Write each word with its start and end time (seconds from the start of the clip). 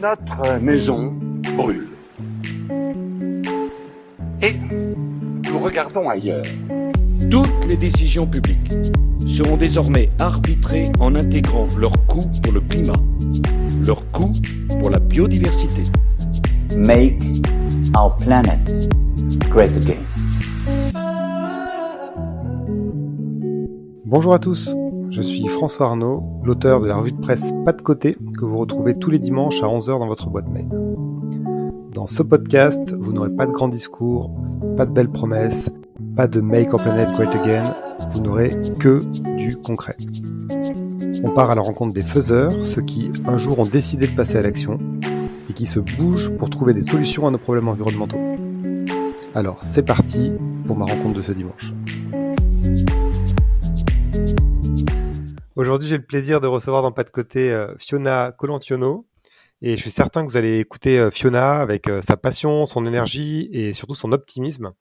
Notre 0.00 0.60
maison 0.60 1.14
brûle. 1.56 1.88
Et 4.42 4.54
nous 4.70 5.58
regardons 5.58 6.08
ailleurs. 6.08 6.44
Toutes 7.30 7.66
les 7.66 7.76
décisions 7.76 8.26
publiques 8.26 8.72
seront 9.26 9.56
désormais 9.56 10.08
arbitrées 10.18 10.90
en 11.00 11.14
intégrant 11.14 11.66
leur 11.76 11.92
coût 12.06 12.30
pour 12.42 12.52
le 12.52 12.60
climat, 12.60 12.92
leur 13.84 14.06
coût 14.12 14.32
pour 14.78 14.90
la 14.90 14.98
biodiversité. 14.98 15.82
Make 16.76 17.22
our 17.96 18.16
planet 18.18 18.60
great 19.50 19.72
again. 19.76 20.02
Bonjour 24.04 24.34
à 24.34 24.38
tous, 24.38 24.76
je 25.10 25.20
suis 25.20 25.48
François 25.48 25.86
Arnaud, 25.86 26.22
l'auteur 26.44 26.80
de 26.80 26.86
la 26.86 26.96
revue 26.96 27.12
de 27.12 27.20
presse 27.20 27.52
Pas 27.64 27.72
de 27.72 27.82
côté 27.82 28.16
que 28.36 28.44
vous 28.44 28.58
retrouvez 28.58 28.96
tous 28.98 29.10
les 29.10 29.18
dimanches 29.18 29.62
à 29.62 29.66
11h 29.66 29.98
dans 29.98 30.06
votre 30.06 30.28
boîte 30.28 30.48
mail. 30.48 30.68
Dans 31.92 32.06
ce 32.06 32.22
podcast, 32.22 32.94
vous 32.98 33.12
n'aurez 33.12 33.30
pas 33.30 33.46
de 33.46 33.52
grands 33.52 33.68
discours, 33.68 34.30
pas 34.76 34.86
de 34.86 34.92
belles 34.92 35.10
promesses, 35.10 35.70
pas 36.14 36.28
de 36.28 36.40
Make 36.40 36.72
Our 36.72 36.82
Planet 36.82 37.10
Great 37.12 37.34
Again, 37.34 37.62
vous 38.12 38.20
n'aurez 38.20 38.50
que 38.78 39.00
du 39.36 39.56
concret. 39.56 39.96
On 41.24 41.30
part 41.30 41.50
à 41.50 41.54
la 41.54 41.62
rencontre 41.62 41.94
des 41.94 42.02
faiseurs, 42.02 42.52
ceux 42.64 42.82
qui 42.82 43.10
un 43.26 43.38
jour 43.38 43.58
ont 43.58 43.64
décidé 43.64 44.06
de 44.06 44.14
passer 44.14 44.36
à 44.36 44.42
l'action 44.42 44.78
et 45.48 45.52
qui 45.52 45.66
se 45.66 45.80
bougent 45.80 46.30
pour 46.36 46.50
trouver 46.50 46.74
des 46.74 46.82
solutions 46.82 47.26
à 47.26 47.30
nos 47.30 47.38
problèmes 47.38 47.68
environnementaux. 47.68 48.20
Alors 49.34 49.62
c'est 49.62 49.84
parti 49.84 50.32
pour 50.66 50.76
ma 50.76 50.84
rencontre 50.84 51.16
de 51.16 51.22
ce 51.22 51.32
dimanche. 51.32 51.72
Aujourd'hui, 55.56 55.88
j'ai 55.88 55.96
le 55.96 56.04
plaisir 56.04 56.40
de 56.40 56.46
recevoir 56.46 56.82
dans 56.82 56.92
Pas 56.92 57.02
de 57.02 57.08
côté 57.08 57.50
euh, 57.50 57.74
Fiona 57.78 58.30
Colantiono. 58.30 59.08
Et 59.62 59.78
je 59.78 59.80
suis 59.80 59.90
certain 59.90 60.22
que 60.22 60.30
vous 60.30 60.36
allez 60.36 60.58
écouter 60.58 60.98
euh, 60.98 61.10
Fiona 61.10 61.60
avec 61.60 61.88
euh, 61.88 62.02
sa 62.02 62.18
passion, 62.18 62.66
son 62.66 62.84
énergie 62.84 63.48
et 63.52 63.72
surtout 63.72 63.94
son 63.94 64.12
optimisme. 64.12 64.72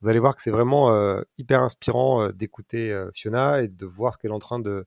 Vous 0.00 0.08
allez 0.08 0.20
voir 0.20 0.36
que 0.36 0.42
c'est 0.42 0.52
vraiment 0.52 0.90
hyper 1.38 1.62
inspirant 1.62 2.28
d'écouter 2.30 2.92
Fiona 3.14 3.62
et 3.62 3.68
de 3.68 3.86
voir 3.86 4.18
qu'elle 4.18 4.32
est 4.32 4.34
en 4.34 4.40
train 4.40 4.58
de, 4.58 4.84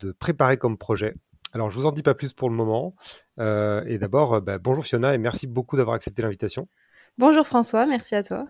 de, 0.00 0.12
préparer 0.12 0.58
comme 0.58 0.76
projet. 0.76 1.14
Alors, 1.54 1.70
je 1.70 1.78
vous 1.78 1.86
en 1.86 1.92
dis 1.92 2.02
pas 2.02 2.12
plus 2.12 2.34
pour 2.34 2.50
le 2.50 2.54
moment. 2.54 2.94
et 3.38 3.96
d'abord, 3.96 4.42
bah, 4.42 4.58
bonjour 4.58 4.84
Fiona 4.84 5.14
et 5.14 5.18
merci 5.18 5.46
beaucoup 5.46 5.78
d'avoir 5.78 5.96
accepté 5.96 6.20
l'invitation. 6.20 6.68
Bonjour 7.16 7.46
François, 7.46 7.86
merci 7.86 8.16
à 8.16 8.22
toi. 8.22 8.44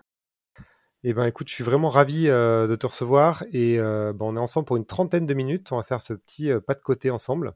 Eh 1.07 1.13
ben, 1.13 1.27
écoute, 1.27 1.49
je 1.49 1.53
suis 1.53 1.63
vraiment 1.63 1.89
ravi 1.89 2.29
euh, 2.29 2.65
de 2.65 2.75
te 2.75 2.87
recevoir 2.87 3.43
et 3.53 3.77
euh, 3.77 4.11
ben, 4.11 4.25
on 4.25 4.35
est 4.35 4.39
ensemble 4.39 4.65
pour 4.65 4.75
une 4.75 4.87
trentaine 4.87 5.27
de 5.27 5.35
minutes. 5.35 5.71
On 5.71 5.77
va 5.77 5.83
faire 5.83 6.01
ce 6.01 6.13
petit 6.13 6.49
euh, 6.49 6.59
pas 6.59 6.73
de 6.73 6.79
côté 6.79 7.11
ensemble. 7.11 7.53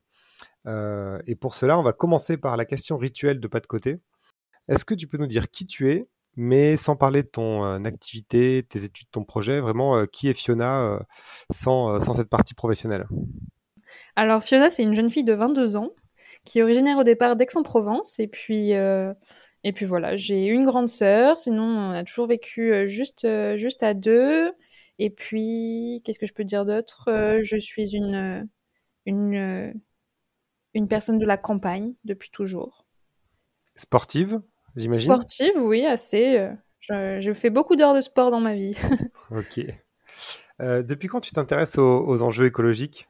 et 0.68 1.36
pour 1.36 1.56
cela, 1.56 1.80
on 1.80 1.82
va 1.82 1.92
commencer 1.92 2.38
par 2.38 2.58
la 2.58 2.66
question 2.66 2.96
rituelle 2.96 3.40
de 3.40 3.48
pas 3.48 3.60
de 3.60 3.66
côté. 3.66 4.02
Est-ce 4.68 4.86
que 4.86 4.94
tu 4.94 5.08
peux 5.08 5.18
nous 5.18 5.26
dire 5.26 5.50
qui 5.50 5.66
tu 5.66 5.90
es, 5.92 6.08
mais 6.36 6.78
sans 6.78 6.96
parler 6.96 7.24
de 7.24 7.28
ton 7.28 7.64
activité, 7.86 8.64
tes 8.70 8.84
études, 8.84 9.08
ton 9.10 9.24
projet, 9.24 9.62
vraiment 9.62 10.06
qui 10.06 10.30
est 10.30 10.36
Fiona 10.36 11.00
sans, 11.52 12.00
cette 12.14 12.30
partie 12.30 12.54
professionnelle? 12.54 13.08
Alors 14.16 14.44
Fiona, 14.44 14.70
c'est 14.70 14.84
une 14.84 14.94
jeune 14.94 15.10
fille 15.10 15.24
de 15.24 15.34
22 15.34 15.76
ans 15.76 15.90
qui 16.46 16.60
est 16.60 16.62
originaire 16.62 17.00
au 17.00 17.04
départ 17.04 17.36
d'Aix-en-Provence 17.36 18.20
et 18.20 18.28
puis 18.28 18.74
et 19.64 19.74
puis 19.74 19.86
voilà, 19.86 20.16
j'ai 20.16 20.46
une 20.46 20.64
grande 20.64 20.88
sœur, 20.88 21.40
sinon 21.40 21.64
on 21.64 21.92
a 21.92 22.04
toujours 22.04 22.28
vécu 22.28 22.72
euh, 22.72 22.86
juste, 22.86 23.26
euh, 23.26 23.58
juste 23.58 23.84
à 23.84 23.94
deux. 23.94 24.54
Et 25.00 25.10
puis, 25.10 26.02
qu'est-ce 26.04 26.20
que 26.20 26.28
je 26.28 26.34
peux 26.34 26.44
dire 26.44 26.66
d'autre? 26.66 27.10
Euh, 27.10 27.40
Je 27.44 27.58
suis 27.58 27.96
une, 27.96 28.48
une, 29.06 29.74
une 30.74 30.88
personne 30.88 31.20
de 31.20 31.26
la 31.26 31.38
campagne 31.38 31.94
depuis 32.04 32.30
toujours. 32.30 32.86
Sportive, 33.76 34.42
j'imagine? 34.76 35.10
Sportive, 35.10 35.56
oui, 35.58 35.86
assez. 35.86 36.50
Je, 36.82 37.32
fais 37.34 37.50
beaucoup 37.50 37.78
d'heures 37.78 37.96
de 37.96 38.02
sport 38.02 38.30
dans 38.30 38.42
ma 38.42 38.56
vie. 38.56 38.76
ok. 39.32 39.62
depuis 40.60 41.08
quand 41.08 41.22
tu 41.22 41.32
t'intéresses 41.32 41.78
aux, 41.78 42.22
enjeux 42.22 42.46
écologiques? 42.46 43.08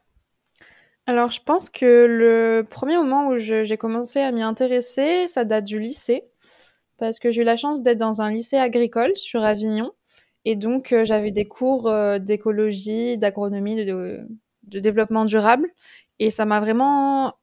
Alors, 1.06 1.32
je 1.32 1.42
pense 1.42 1.70
que 1.70 2.06
le 2.06 2.64
premier 2.68 2.96
moment 2.96 3.28
où 3.28 3.36
j'ai 3.36 3.76
commencé 3.76 4.20
à 4.20 4.30
m'y 4.30 4.42
intéresser, 4.42 5.26
ça 5.26 5.44
date 5.44 5.64
du 5.64 5.80
lycée 5.80 6.29
parce 7.00 7.18
que 7.18 7.32
j'ai 7.32 7.40
eu 7.40 7.44
la 7.44 7.56
chance 7.56 7.82
d'être 7.82 7.98
dans 7.98 8.20
un 8.20 8.30
lycée 8.30 8.58
agricole 8.58 9.16
sur 9.16 9.42
Avignon. 9.42 9.92
Et 10.44 10.54
donc, 10.54 10.92
euh, 10.92 11.04
j'avais 11.04 11.32
des 11.32 11.48
cours 11.48 11.88
euh, 11.88 12.18
d'écologie, 12.18 13.18
d'agronomie, 13.18 13.84
de, 13.84 14.26
développement 14.62 15.24
durable. 15.24 15.68
Et 16.18 16.30
ça 16.30 16.44
m'a 16.44 16.60
vraiment 16.60 17.34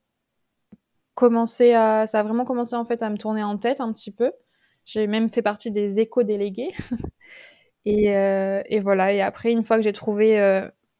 commencé 1.15 1.73
à, 1.73 2.05
ça 2.05 2.19
a 2.19 2.23
vraiment 2.23 2.45
commencé 2.45 2.75
en 2.75 2.85
fait 2.85 3.01
à 3.01 3.09
me 3.09 3.17
tourner 3.17 3.43
en 3.43 3.57
tête 3.57 3.81
un 3.81 3.91
petit 3.91 4.11
peu. 4.11 4.31
J'ai 4.85 5.07
même 5.07 5.29
fait 5.29 5.41
partie 5.41 5.71
des 5.71 5.99
éco-délégués. 5.99 6.73
et, 7.85 8.15
euh, 8.15 8.61
et, 8.67 8.79
voilà. 8.79 9.13
Et 9.13 9.21
après, 9.21 9.51
une 9.51 9.63
fois 9.63 9.77
que 9.77 9.83
j'ai 9.83 9.93
trouvé 9.93 10.37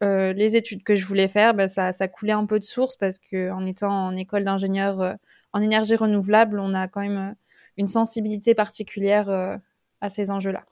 les 0.02 0.58
études 0.58 0.84
que 0.84 0.96
je 0.96 1.06
voulais 1.06 1.28
faire, 1.28 1.54
ben, 1.54 1.68
ça, 1.68 1.94
ça 1.94 2.08
coulait 2.08 2.34
un 2.34 2.46
peu 2.46 2.60
de 2.60 2.64
source 2.64 2.98
parce 2.98 3.20
que 3.20 3.52
en 3.52 3.64
étant 3.64 3.92
en 3.92 4.16
école 4.16 4.44
d'ingénieur 4.44 5.16
en 5.54 5.62
énergie 5.62 5.96
renouvelable, 5.96 6.60
on 6.60 6.74
a 6.74 6.88
quand 6.88 7.02
même 7.02 7.36
une 7.78 7.88
sensibilité 7.88 8.56
particulière 8.56 9.30
euh, 9.30 9.56
à 10.02 10.10
ces 10.10 10.32
enjeux-là. 10.32 10.66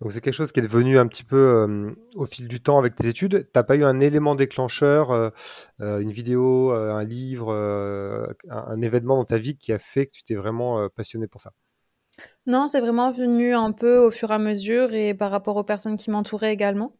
Donc 0.00 0.10
c'est 0.10 0.20
quelque 0.20 0.34
chose 0.34 0.50
qui 0.50 0.58
est 0.58 0.64
devenu 0.64 0.98
un 0.98 1.06
petit 1.06 1.24
peu 1.24 1.36
euh, 1.36 1.94
au 2.16 2.26
fil 2.26 2.48
du 2.48 2.60
temps 2.60 2.78
avec 2.78 2.96
tes 2.96 3.06
études. 3.06 3.48
T'as 3.52 3.62
pas 3.62 3.76
eu 3.76 3.84
un 3.84 4.00
élément 4.00 4.34
déclencheur, 4.34 5.12
euh, 5.12 5.30
une 5.78 6.10
vidéo, 6.10 6.72
un 6.72 7.04
livre, 7.04 7.52
un, 8.50 8.82
événement 8.82 9.16
dans 9.16 9.24
ta 9.24 9.38
vie 9.38 9.56
qui 9.56 9.72
a 9.72 9.78
fait 9.78 10.06
que 10.06 10.12
tu 10.12 10.24
t'es 10.24 10.34
vraiment 10.34 10.88
passionné 10.90 11.28
pour 11.28 11.40
ça? 11.40 11.52
Non, 12.46 12.66
c'est 12.66 12.80
vraiment 12.80 13.12
venu 13.12 13.54
un 13.54 13.72
peu 13.72 13.98
au 13.98 14.10
fur 14.10 14.30
et 14.30 14.34
à 14.34 14.38
mesure 14.38 14.92
et 14.92 15.14
par 15.14 15.30
rapport 15.30 15.56
aux 15.56 15.64
personnes 15.64 15.96
qui 15.96 16.10
m'entouraient 16.10 16.52
également. 16.52 16.96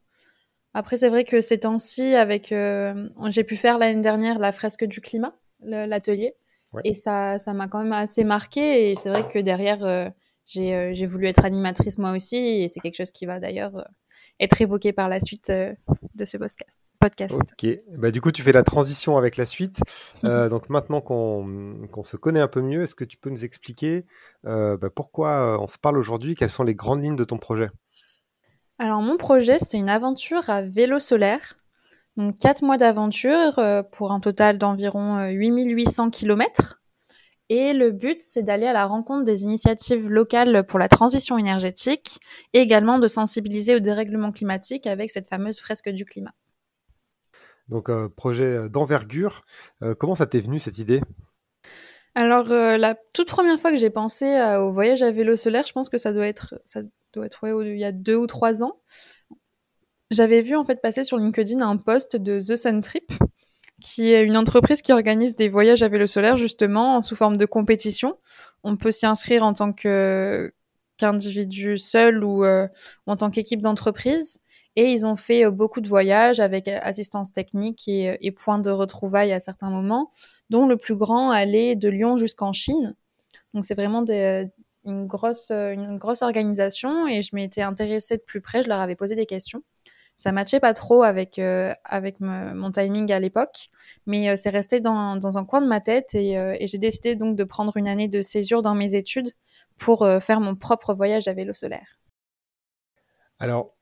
Après, 0.73 0.97
c'est 0.97 1.09
vrai 1.09 1.25
que 1.25 1.41
ces 1.41 1.59
temps-ci, 1.61 2.15
avec, 2.15 2.55
j'ai 2.55 3.45
pu 3.45 3.57
faire 3.57 3.79
l'année 3.79 4.01
dernière 4.01 4.39
la 4.39 4.53
fresque 4.53 4.85
du 4.85 5.01
climat, 5.01 5.37
l'atelier. 5.61 6.37
Et 6.85 6.95
ça, 6.95 7.39
ça 7.39 7.55
m'a 7.55 7.69
quand 7.69 7.83
même 7.83 7.93
assez 7.93 8.25
marqué. 8.25 8.91
Et 8.91 8.95
c'est 8.95 9.09
vrai 9.09 9.27
que 9.27 9.39
derrière, 9.39 9.85
euh, 9.85 10.09
euh, 10.57 10.91
j'ai 10.93 11.07
voulu 11.07 11.27
être 11.27 11.45
animatrice 11.45 11.99
moi 11.99 12.13
aussi. 12.13 12.37
Et 12.37 12.69
c'est 12.69 12.81
quelque 12.81 12.97
chose 12.97 13.13
qui 13.13 13.27
va 13.27 13.41
d'ailleurs 13.41 13.77
euh, 13.77 13.85
être 14.41 14.61
évoqué 14.61 14.93
par 14.93 15.09
la 15.09 15.21
suite 15.21 15.51
de 15.51 16.25
ce 16.25 16.37
podcast. 16.37 16.81
podcast. 16.99 17.35
Ok, 17.35 17.79
bah, 17.99 18.11
du 18.11 18.21
coup, 18.21 18.33
tu 18.33 18.43
fais 18.43 18.53
la 18.53 18.63
transition 18.63 19.17
avec 19.17 19.37
la 19.37 19.47
suite. 19.47 19.81
donc 20.23 20.69
maintenant 20.69 21.01
qu'on 21.01 22.03
se 22.03 22.17
connaît 22.17 22.41
un 22.41 22.49
peu 22.49 22.63
mieux, 22.63 22.83
est-ce 22.83 22.95
que 22.95 23.05
tu 23.05 23.17
peux 23.17 23.31
nous 23.31 23.45
expliquer 23.45 24.05
bah, 24.43 24.91
pourquoi 24.95 25.61
on 25.61 25.69
se 25.69 25.79
parle 25.79 25.99
aujourd'hui? 25.99 26.35
Quelles 26.35 26.51
sont 26.51 26.65
les 26.65 26.75
grandes 26.75 27.03
lignes 27.03 27.17
de 27.17 27.25
ton 27.25 27.39
projet? 27.39 27.69
Alors, 28.79 29.03
mon 29.03 29.17
projet, 29.17 29.59
c'est 29.61 29.79
une 29.79 29.89
aventure 29.89 30.51
à 30.51 30.63
vélo 30.63 30.99
solaire. 30.99 31.57
Donc 32.17 32.39
quatre 32.39 32.63
mois 32.63 32.79
d'aventure 32.79 33.59
euh, 33.59 33.83
pour 33.83 34.13
un 34.13 34.21
total 34.21 34.59
d'environ 34.59 35.29
8800 35.31 36.07
euh, 36.07 36.11
km. 36.11 36.81
Et 37.51 37.75
le 37.75 37.91
but, 37.91 38.23
c'est 38.23 38.43
d'aller 38.43 38.67
à 38.67 38.73
la 38.73 38.87
rencontre 38.87 39.25
des 39.25 39.43
initiatives 39.43 40.09
locales 40.09 40.65
pour 40.67 40.79
la 40.79 40.89
transition 40.89 41.37
énergétique 41.37 42.19
et 42.55 42.61
également 42.61 42.99
de 42.99 43.07
sensibiliser 43.07 43.77
au 43.77 43.81
dérèglement 43.81 44.33
climatique 44.33 44.87
avec 44.87 45.11
cette 45.11 45.29
fameuse 45.29 45.61
fresque 45.61 45.91
du 45.91 46.07
climat. 46.07 46.33
Donc, 47.69 47.91
euh, 47.91 48.09
projet 48.09 48.69
d'envergure. 48.71 49.43
comment 49.99 50.15
ça 50.15 50.27
t'est 50.27 50.41
venu 50.41 50.59
cette 50.59 50.79
idée? 50.79 51.03
Alors, 52.15 52.45
la 52.47 52.95
toute 53.13 53.29
première 53.29 53.59
fois 53.59 53.71
que 53.71 53.77
j'ai 53.77 53.91
pensé 53.91 54.25
au 54.59 54.73
voyage 54.73 55.03
à 55.03 55.11
vélo 55.11 55.37
solaire, 55.37 55.67
je 55.67 55.73
pense 55.73 55.89
que 55.89 55.99
ça 55.99 56.13
doit 56.13 56.29
être, 56.29 56.55
ça 56.65 56.83
doit 57.13 57.27
être 57.27 57.47
il 57.65 57.79
y 57.79 57.85
a 57.85 57.93
deux 57.93 58.17
ou 58.17 58.27
trois 58.27 58.63
ans. 58.63 58.81
J'avais 60.15 60.43
vu 60.43 60.55
en 60.55 60.65
fait 60.65 60.81
passer 60.81 61.03
sur 61.03 61.17
LinkedIn 61.17 61.61
un 61.61 61.77
post 61.77 62.15
de 62.15 62.39
The 62.39 62.55
Sun 62.55 62.83
Trip, 62.83 63.13
qui 63.83 64.13
est 64.13 64.23
une 64.23 64.37
entreprise 64.37 64.81
qui 64.81 64.93
organise 64.93 65.35
des 65.35 65.49
voyages 65.49 65.83
à 65.83 65.89
vélo 65.89 66.07
solaire 66.07 66.37
justement 66.37 67.03
sous 67.03 67.17
forme 67.17 67.37
de 67.37 67.47
compétition. 67.47 68.17
On 68.63 68.77
peut 68.77 68.93
s'y 68.93 69.07
inscrire 69.07 69.43
en 69.43 69.55
tant 69.55 69.73
qu'individu 69.73 71.79
seul 71.79 72.23
ou, 72.23 72.45
euh, 72.45 72.69
en 73.07 73.17
tant 73.17 73.31
qu'équipe 73.31 73.61
d'entreprise. 73.61 74.39
Et 74.77 74.93
ils 74.93 75.05
ont 75.05 75.17
fait 75.17 75.47
euh, 75.47 75.51
beaucoup 75.51 75.81
de 75.81 75.89
voyages 75.89 76.39
avec 76.39 76.69
assistance 76.69 77.33
technique 77.33 77.89
et, 77.89 78.17
et 78.25 78.31
points 78.31 78.61
de 78.61 78.71
retrouvailles 78.71 79.33
à 79.33 79.41
certains 79.41 79.71
moments, 79.71 80.11
dont 80.49 80.69
le 80.69 80.77
plus 80.77 80.95
grand 80.95 81.33
allait 81.33 81.75
de 81.75 81.89
Lyon 81.89 82.17
jusqu'en 82.17 82.53
Chine. 82.53 82.95
Donc 83.53 83.65
c'est 83.65 83.75
vraiment 83.75 84.05
une 84.85 85.09
grosse 85.09 85.51
organisation 85.51 87.09
et 87.09 87.21
je 87.21 87.35
m'étais 87.35 87.63
intéressée 87.63 88.19
de 88.19 88.23
plus 88.23 88.41
près, 88.41 88.63
je 88.63 88.69
leur 88.69 88.79
avais 88.79 88.95
posé 88.95 89.17
des 89.17 89.27
questions 89.27 89.65
ça 90.17 90.33
matchait 90.33 90.61
pas 90.61 90.75
trop 90.75 91.03
avec 91.03 91.39
euh, 91.39 91.75
mon 92.21 92.71
timing 92.71 93.11
à 93.13 93.19
l'époque, 93.19 93.69
mais 94.07 94.29
euh, 94.29 94.37
c'est 94.37 94.51
resté 94.51 94.81
dans, 94.81 95.39
un 95.39 95.45
coin 95.45 95.61
de 95.61 95.67
ma 95.67 95.81
tête 95.81 96.15
et, 96.15 96.39
euh, 96.39 96.57
et 96.59 96.67
j'ai 96.67 96.79
décidé 96.79 97.17
donc 97.17 97.37
de 97.37 97.45
prendre 97.45 97.77
une 97.77 97.89
année 97.89 98.09
de 98.09 98.23
césure 98.23 98.63
dans 98.63 98.75
mes 98.75 98.95
études 98.95 99.31
pour 99.77 100.07
faire 100.21 100.39
mon 100.39 100.55
propre 100.55 100.95
voyage 100.95 101.27
à 101.27 101.33
vélo 101.33 101.53
solaire. 101.53 101.99
Alors, 103.41 103.75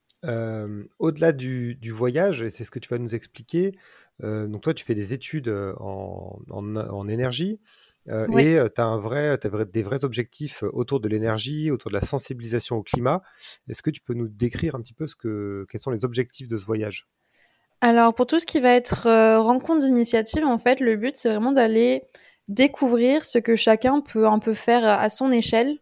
au-delà 0.99 1.33
du, 1.33 1.77
voyage, 1.91 2.41
et 2.41 2.49
c'est 2.49 2.65
ce 2.65 2.71
que 2.71 2.79
tu 2.79 2.89
vas 2.89 2.97
nous 2.97 3.15
expliquer, 3.15 3.77
donc 4.23 4.63
toi 4.63 4.73
tu 4.73 4.87
fais 4.87 4.95
des 4.95 5.13
études 5.13 5.55
en 5.79 7.09
énergie 7.09 7.61
euh, 8.09 8.27
oui. 8.29 8.47
et 8.47 8.67
tu 8.75 8.81
as, 8.81 8.85
un 8.85 8.99
vrai, 8.99 9.29
as 9.29 9.65
des 9.65 9.83
vrais 9.83 10.05
objectifs 10.05 10.65
autour 10.73 11.01
de 11.01 11.09
l'énergie, 11.09 11.71
autour 11.71 11.91
de 11.91 11.97
la 11.97 12.03
sensibilisation 12.03 12.77
au 12.77 12.83
climat. 12.83 13.23
Est-ce 13.69 13.83
que 13.83 13.91
tu 13.91 14.01
peux 14.01 14.15
nous 14.15 14.29
décrire 14.29 14.75
un 14.75 14.81
petit 14.81 14.95
peu 14.95 15.07
ce 15.07 15.17
que, 15.17 15.67
quels 15.71 15.81
sont 15.81 15.91
les 15.91 16.05
objectifs 16.05 16.49
de 16.49 16.59
ce 16.59 16.65
voyage? 16.65 17.09
Alors 17.81 18.15
pour 18.15 18.27
tout 18.27 18.39
ce 18.39 18.47
qui 18.47 18.61
va 18.61 18.75
être 18.75 19.07
euh, 19.07 19.41
rencontre 19.41 19.81
d'initiative, 19.81 20.45
en 20.45 20.59
fait, 20.59 20.81
le 20.81 20.97
but 20.97 21.17
c'est 21.17 21.29
vraiment 21.29 21.53
d'aller 21.53 22.05
découvrir 22.49 23.25
ce 23.25 23.39
que 23.39 23.57
chacun 23.57 24.01
peut 24.01 24.27
un 24.27 24.39
peu 24.39 24.55
faire 24.55 24.85
à 24.85 25.09
son 25.11 25.31
échelle 25.31 25.79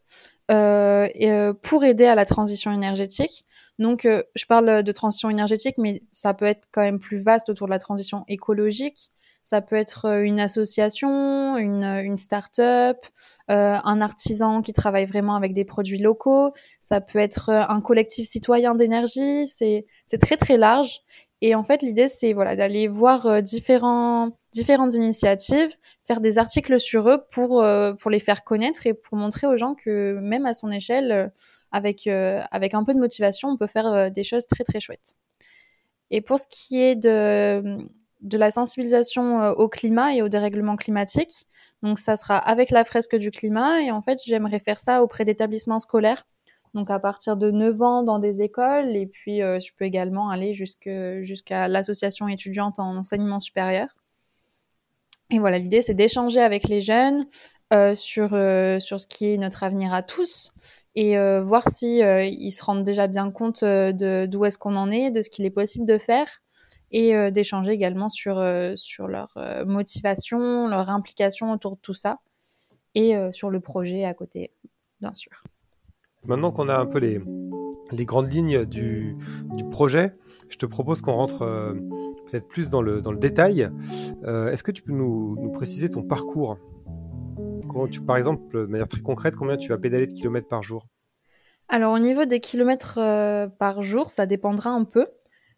euh, 0.51 1.09
et, 1.15 1.31
euh, 1.31 1.53
pour 1.53 1.85
aider 1.85 2.07
à 2.07 2.15
la 2.15 2.25
transition 2.25 2.73
énergétique. 2.73 3.47
Donc, 3.79 4.05
euh, 4.05 4.23
je 4.35 4.47
parle 4.47 4.83
de 4.83 4.93
transition 4.93 5.31
énergétique, 5.31 5.77
mais 5.79 6.03
ça 6.13 6.35
peut 6.35 6.45
être 6.45 6.67
quand 6.73 6.83
même 6.83 6.99
plus 6.99 7.19
vaste 7.19 7.49
autour 7.49 7.67
de 7.69 7.71
la 7.71 7.79
transition 7.79 8.25
écologique. 8.27 9.13
Ça 9.43 9.61
peut 9.61 9.77
être 9.77 10.07
euh, 10.07 10.23
une 10.23 10.39
association, 10.39 11.57
une, 11.57 11.85
une 11.85 12.17
start-up, 12.17 13.05
euh, 13.51 13.79
un 13.83 14.01
artisan 14.01 14.63
qui 14.63 14.73
travaille 14.73 15.07
vraiment 15.07 15.35
avec 15.35 15.55
des 15.55 15.65
produits 15.65 15.99
locaux. 15.99 16.53
Ça 16.81 17.01
peut 17.01 17.19
être 17.19 17.51
un 17.51 17.81
collectif 17.81 18.29
citoyen 18.29 18.75
d'énergie. 18.75 19.47
C'est 19.47 19.87
très 20.21 20.37
très 20.37 20.57
large. 20.57 21.03
Et 21.43 21.55
en 21.55 21.65
fait, 21.65 21.83
l'idée, 21.83 22.09
c'est 22.09 22.33
voilà, 22.33 22.55
d'aller 22.55 22.87
voir 22.89 23.27
euh, 23.27 23.41
différents, 23.41 24.31
différentes 24.53 24.95
initiatives, 24.95 25.75
faire 26.07 26.21
des 26.21 26.37
articles 26.39 26.79
sur 26.79 27.09
eux 27.09 27.25
pour, 27.31 27.63
euh, 27.63 27.95
pour 27.95 28.11
les 28.11 28.21
faire 28.21 28.45
connaître 28.45 28.87
et 28.87 28.95
pour 28.95 29.17
montrer 29.17 29.47
aux 29.47 29.57
gens 29.57 29.75
que 29.75 30.19
même 30.21 30.45
à 30.45 30.53
son 30.55 30.71
échelle, 30.71 31.13
euh, 31.13 31.29
avec, 31.73 32.09
avec 32.09 32.75
un 32.75 32.83
peu 32.83 32.95
de 32.95 32.99
motivation, 32.99 33.49
on 33.49 33.57
peut 33.57 33.69
faire 33.69 34.11
des 34.11 34.25
choses 34.25 34.45
très 34.49 34.65
très 34.65 34.81
chouettes. 34.81 35.15
Et 36.11 36.21
pour 36.21 36.41
ce 36.41 36.47
qui 36.51 36.83
est 36.83 36.97
de, 36.97 37.79
de 38.23 38.39
la 38.39 38.51
sensibilisation 38.51 39.51
au 39.53 39.69
climat 39.69 40.15
et 40.15 40.23
au 40.23 40.29
dérèglement 40.29 40.77
climatique, 40.77 41.47
donc 41.83 41.99
ça 41.99 42.17
sera 42.17 42.37
avec 42.37 42.71
la 42.71 42.85
fresque 42.85 43.17
du 43.17 43.31
climat. 43.31 43.83
Et 43.83 43.91
en 43.91 44.03
fait 44.03 44.19
j'aimerais 44.25 44.61
faire 44.61 44.81
ça 44.81 45.03
auprès 45.03 45.25
d'établissements 45.25 45.79
scolaires. 45.79 46.25
Donc 46.75 46.91
à 46.91 46.99
partir 46.99 47.37
de 47.37 47.51
9 47.51 47.83
ans 47.83 48.03
dans 48.03 48.19
des 48.19 48.43
écoles. 48.43 48.95
Et 48.97 49.07
puis 49.07 49.43
euh, 49.43 49.59
je 49.59 49.73
peux 49.77 49.85
également 49.85 50.31
aller 50.31 50.55
jusqu'à 50.55 51.69
l'association 51.69 52.29
étudiante 52.29 52.79
en 52.79 52.97
enseignement 52.97 53.41
supérieur. 53.41 53.89
Et 55.31 55.39
voilà, 55.39 55.59
l'idée 55.59 55.83
c'est 55.83 55.95
d'échanger 55.95 56.41
avec 56.41 56.69
les 56.69 56.83
jeunes 56.83 57.25
euh, 57.73 57.95
sur, 57.95 58.35
euh, 58.35 58.81
ce 58.81 59.07
qui 59.07 59.33
est 59.33 59.37
notre 59.37 59.63
avenir 59.63 59.95
à 59.95 60.03
tous. 60.03 60.53
Et 60.97 61.17
euh, 61.17 61.43
voir 61.43 61.69
si 61.69 62.03
euh, 62.03 62.25
ils 62.25 62.51
se 62.51 62.65
rendent 62.65 62.83
déjà 62.83 63.07
bien 63.07 63.31
compte 63.31 63.63
euh, 63.63 64.27
d'où 64.27 64.45
est-ce 64.45 64.59
qu'on 64.59 64.77
en 64.77 64.91
est, 64.91 65.11
de 65.11 65.23
ce 65.23 65.31
qu'il 65.31 65.45
est 65.45 65.51
possible 65.51 65.87
de 65.87 65.99
faire 65.99 66.40
et 66.91 67.31
d'échanger 67.31 67.71
également 67.71 68.09
sur, 68.09 68.43
sur 68.75 69.07
leur 69.07 69.37
motivation, 69.67 70.67
leur 70.67 70.89
implication 70.89 71.53
autour 71.53 71.77
de 71.77 71.81
tout 71.81 71.95
ça 71.95 72.19
et 72.95 73.15
sur 73.33 73.51
le 73.51 73.61
projet 73.61 74.05
à 74.05 74.15
côté, 74.15 74.51
bien 75.01 75.15
sûr. 75.15 75.45
Maintenant 76.25 76.53
qu'on 76.53 76.69
a 76.69 76.77
un 76.77 76.87
peu 76.87 76.99
les, 76.99 77.21
les 77.93 78.05
grandes 78.05 78.31
lignes 78.31 78.65
du, 78.65 79.17
du, 79.55 79.65
projet, 79.65 80.15
je 80.49 80.57
te 80.57 80.67
propose 80.67 81.01
qu'on 81.01 81.15
rentre 81.15 81.43
euh, 81.43 81.75
peut-être 82.27 82.47
plus 82.47 82.69
dans 82.69 82.83
le, 82.83 83.01
dans 83.01 83.13
le 83.13 83.19
détail. 83.19 83.71
Euh, 84.25 84.51
Est-ce 84.51 84.63
que 84.63 84.73
tu 84.73 84.83
peux 84.83 84.93
nous, 84.93 85.37
nous, 85.41 85.51
préciser 85.51 85.89
ton 85.89 86.03
parcours? 86.03 86.59
Comment 87.69 87.89
tu, 87.89 88.01
Par 88.01 88.17
exemple, 88.17 88.55
de 88.55 88.67
manière 88.67 88.89
très 88.89 89.01
concrète, 89.01 89.35
combien 89.35 89.57
tu 89.57 89.69
vas 89.69 89.79
pédaler 89.79 90.07
de 90.07 90.13
kilomètres 90.13 90.49
par 90.49 90.63
jour? 90.63 90.87
Alors 91.69 91.93
au 91.93 91.99
niveau 91.99 92.25
des 92.25 92.41
kilomètres 92.41 92.99
euh, 92.99 93.47
par 93.47 93.83
jour, 93.83 94.11
ça 94.11 94.27
dépendra 94.27 94.71
un 94.71 94.85
peu 94.85 95.07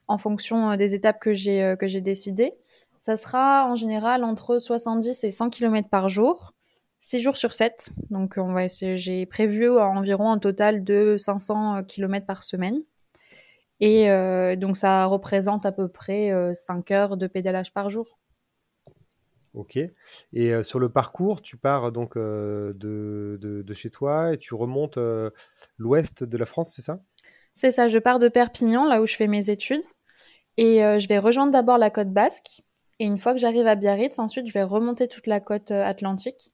en 0.09 0.19
fonction 0.19 0.71
euh, 0.71 0.77
des 0.77 0.95
étapes 0.95 1.21
que 1.21 1.35
j'ai 1.35 1.63
euh, 1.63 1.77
que 1.77 1.89
j'ai 1.89 2.01
décidées. 2.01 2.55
Ça 2.99 3.17
sera 3.17 3.67
en 3.67 3.77
général 3.77 4.25
entre 4.25 4.59
70 4.59 5.25
et 5.25 5.31
100 5.31 5.51
km 5.51 5.89
par 5.89 6.09
jour. 6.09 6.55
6 7.01 7.21
jours 7.21 7.37
sur 7.37 7.53
7. 7.53 7.91
Donc, 8.11 8.35
on 8.37 8.53
va 8.53 8.69
j'ai 8.69 9.27
prévu 9.27 9.69
environ 9.69 10.31
un 10.31 10.39
total 10.39 10.85
de 10.85 11.17
500 11.19 11.83
km 11.85 12.27
par 12.27 12.45
semaine. 12.45 12.79
Et 13.81 14.09
euh, 14.09 14.55
donc, 14.55 14.77
ça 14.77 15.07
représente 15.07 15.67
à 15.67 15.73
peu 15.73 15.89
près 15.89 16.31
euh, 16.31 16.55
5 16.55 16.91
heures 16.93 17.17
de 17.17 17.27
pédalage 17.27 17.73
par 17.75 17.91
jour. 17.91 18.21
Ok. 19.55 19.77
Et 19.77 20.55
euh, 20.55 20.63
sur 20.63 20.79
le 20.79 20.89
parcours, 20.89 21.43
tu 21.43 21.57
pars 21.59 21.93
donc 21.93 22.17
euh, 22.17 22.73
de, 22.75 23.39
de, 23.41 23.75
chez 23.75 23.91
toi 23.91 24.33
et 24.33 24.39
tu 24.39 24.55
remontes 24.55 24.97
euh, 24.97 25.31
l'ouest 25.77 26.25
de 26.25 26.39
la 26.39 26.47
France, 26.47 26.73
c'est 26.75 26.83
ça? 26.83 27.01
C'est 27.55 27.73
ça. 27.73 27.89
Je 27.89 27.99
pars 27.99 28.19
de 28.19 28.29
Perpignan, 28.29 28.85
là 28.87 29.03
où 29.03 29.07
je 29.07 29.15
fais 29.15 29.29
mes 29.29 29.51
études. 29.51 29.85
Et 30.57 30.85
euh, 30.85 30.99
je 30.99 31.09
vais 31.09 31.19
rejoindre 31.19 31.53
d'abord 31.53 31.79
la 31.79 31.91
côte 31.91 32.11
basque. 32.11 32.63
Et 32.99 33.05
une 33.07 33.19
fois 33.19 33.33
que 33.33 33.41
j'arrive 33.41 33.67
à 33.67 33.75
Biarritz, 33.75 34.19
ensuite, 34.19 34.47
je 34.47 34.53
vais 34.53 34.63
remonter 34.63 35.09
toute 35.09 35.27
la 35.27 35.41
côte 35.41 35.71
atlantique 35.71 36.53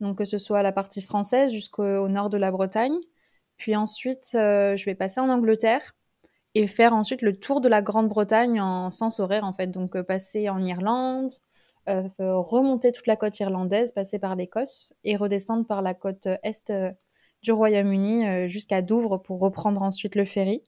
donc 0.00 0.18
que 0.18 0.24
ce 0.24 0.38
soit 0.38 0.62
la 0.62 0.72
partie 0.72 1.02
française 1.02 1.52
jusqu'au 1.52 2.08
nord 2.08 2.30
de 2.30 2.38
la 2.38 2.50
Bretagne. 2.50 2.98
Puis 3.56 3.76
ensuite, 3.76 4.32
euh, 4.34 4.76
je 4.76 4.84
vais 4.84 4.94
passer 4.94 5.20
en 5.20 5.28
Angleterre 5.28 5.96
et 6.54 6.66
faire 6.66 6.94
ensuite 6.94 7.22
le 7.22 7.36
tour 7.38 7.60
de 7.60 7.68
la 7.68 7.82
Grande-Bretagne 7.82 8.60
en 8.60 8.90
sens 8.90 9.20
horaire 9.20 9.44
en 9.44 9.52
fait. 9.54 9.68
Donc 9.68 9.96
euh, 9.96 10.02
passer 10.02 10.48
en 10.48 10.64
Irlande, 10.64 11.32
euh, 11.88 12.08
remonter 12.18 12.92
toute 12.92 13.06
la 13.06 13.16
côte 13.16 13.38
irlandaise, 13.40 13.92
passer 13.92 14.18
par 14.18 14.36
l'Écosse 14.36 14.94
et 15.04 15.16
redescendre 15.16 15.66
par 15.66 15.82
la 15.82 15.94
côte 15.94 16.28
est 16.42 16.72
du 17.42 17.52
Royaume-Uni 17.52 18.48
jusqu'à 18.48 18.82
Douvres 18.82 19.18
pour 19.18 19.40
reprendre 19.40 19.82
ensuite 19.82 20.14
le 20.14 20.24
ferry. 20.24 20.62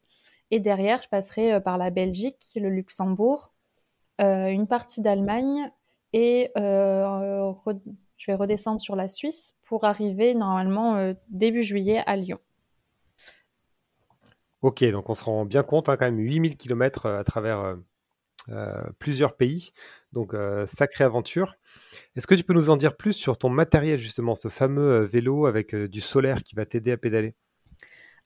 Et 0.51 0.61
derrière, 0.61 1.01
je 1.03 1.09
passerai 1.09 1.61
par 1.61 1.79
la 1.79 1.91
Belgique, 1.91 2.51
le 2.57 2.69
Luxembourg, 2.71 3.53
une 4.19 4.67
partie 4.67 5.01
d'Allemagne 5.01 5.71
et 6.13 6.51
je 8.21 8.27
vais 8.31 8.35
redescendre 8.35 8.79
sur 8.79 8.97
la 8.97 9.09
Suisse 9.09 9.55
pour 9.65 9.85
arriver 9.85 10.35
normalement 10.35 10.97
euh, 10.97 11.15
début 11.31 11.63
juillet 11.63 12.03
à 12.05 12.17
Lyon. 12.17 12.39
Ok, 14.61 14.85
donc 14.85 15.09
on 15.09 15.15
se 15.15 15.25
rend 15.25 15.47
bien 15.47 15.63
compte, 15.63 15.89
hein, 15.89 15.97
quand 15.97 16.05
même 16.05 16.19
8000 16.19 16.59
km 16.59 17.07
à 17.07 17.25
travers 17.25 17.61
euh, 17.61 17.77
euh, 17.77 17.77
plusieurs 18.99 19.37
pays, 19.37 19.71
donc 20.13 20.35
euh, 20.35 20.67
sacrée 20.67 21.05
aventure. 21.05 21.57
Est-ce 22.17 22.27
que 22.27 22.35
tu 22.35 22.45
peux 22.45 22.55
nous 22.55 22.71
en 22.71 22.77
dire 22.77 22.97
plus 22.97 23.13
sur 23.13 23.39
ton 23.39 23.49
matériel 23.49 23.99
justement, 23.99 24.35
ce 24.35 24.49
fameux 24.49 25.01
vélo 25.05 25.47
avec 25.47 25.75
du 25.75 26.01
solaire 26.01 26.43
qui 26.43 26.55
va 26.55 26.67
t'aider 26.67 26.93
à 26.93 26.97
pédaler? 26.97 27.35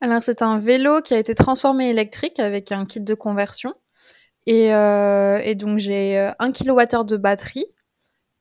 Alors 0.01 0.23
c'est 0.23 0.43
un 0.43 0.59
vélo 0.59 1.01
qui 1.03 1.15
a 1.15 1.19
été 1.19 1.35
transformé 1.35 1.91
électrique 1.91 2.41
avec 2.41 2.73
un 2.73 2.85
kit 2.85 3.01
de 3.01 3.15
conversion. 3.15 3.75
Et, 4.47 4.69
donc 5.55 5.79
j'ai 5.79 6.33
1 6.39 6.53
kWh 6.53 7.05
de 7.05 7.17
batterie 7.17 7.67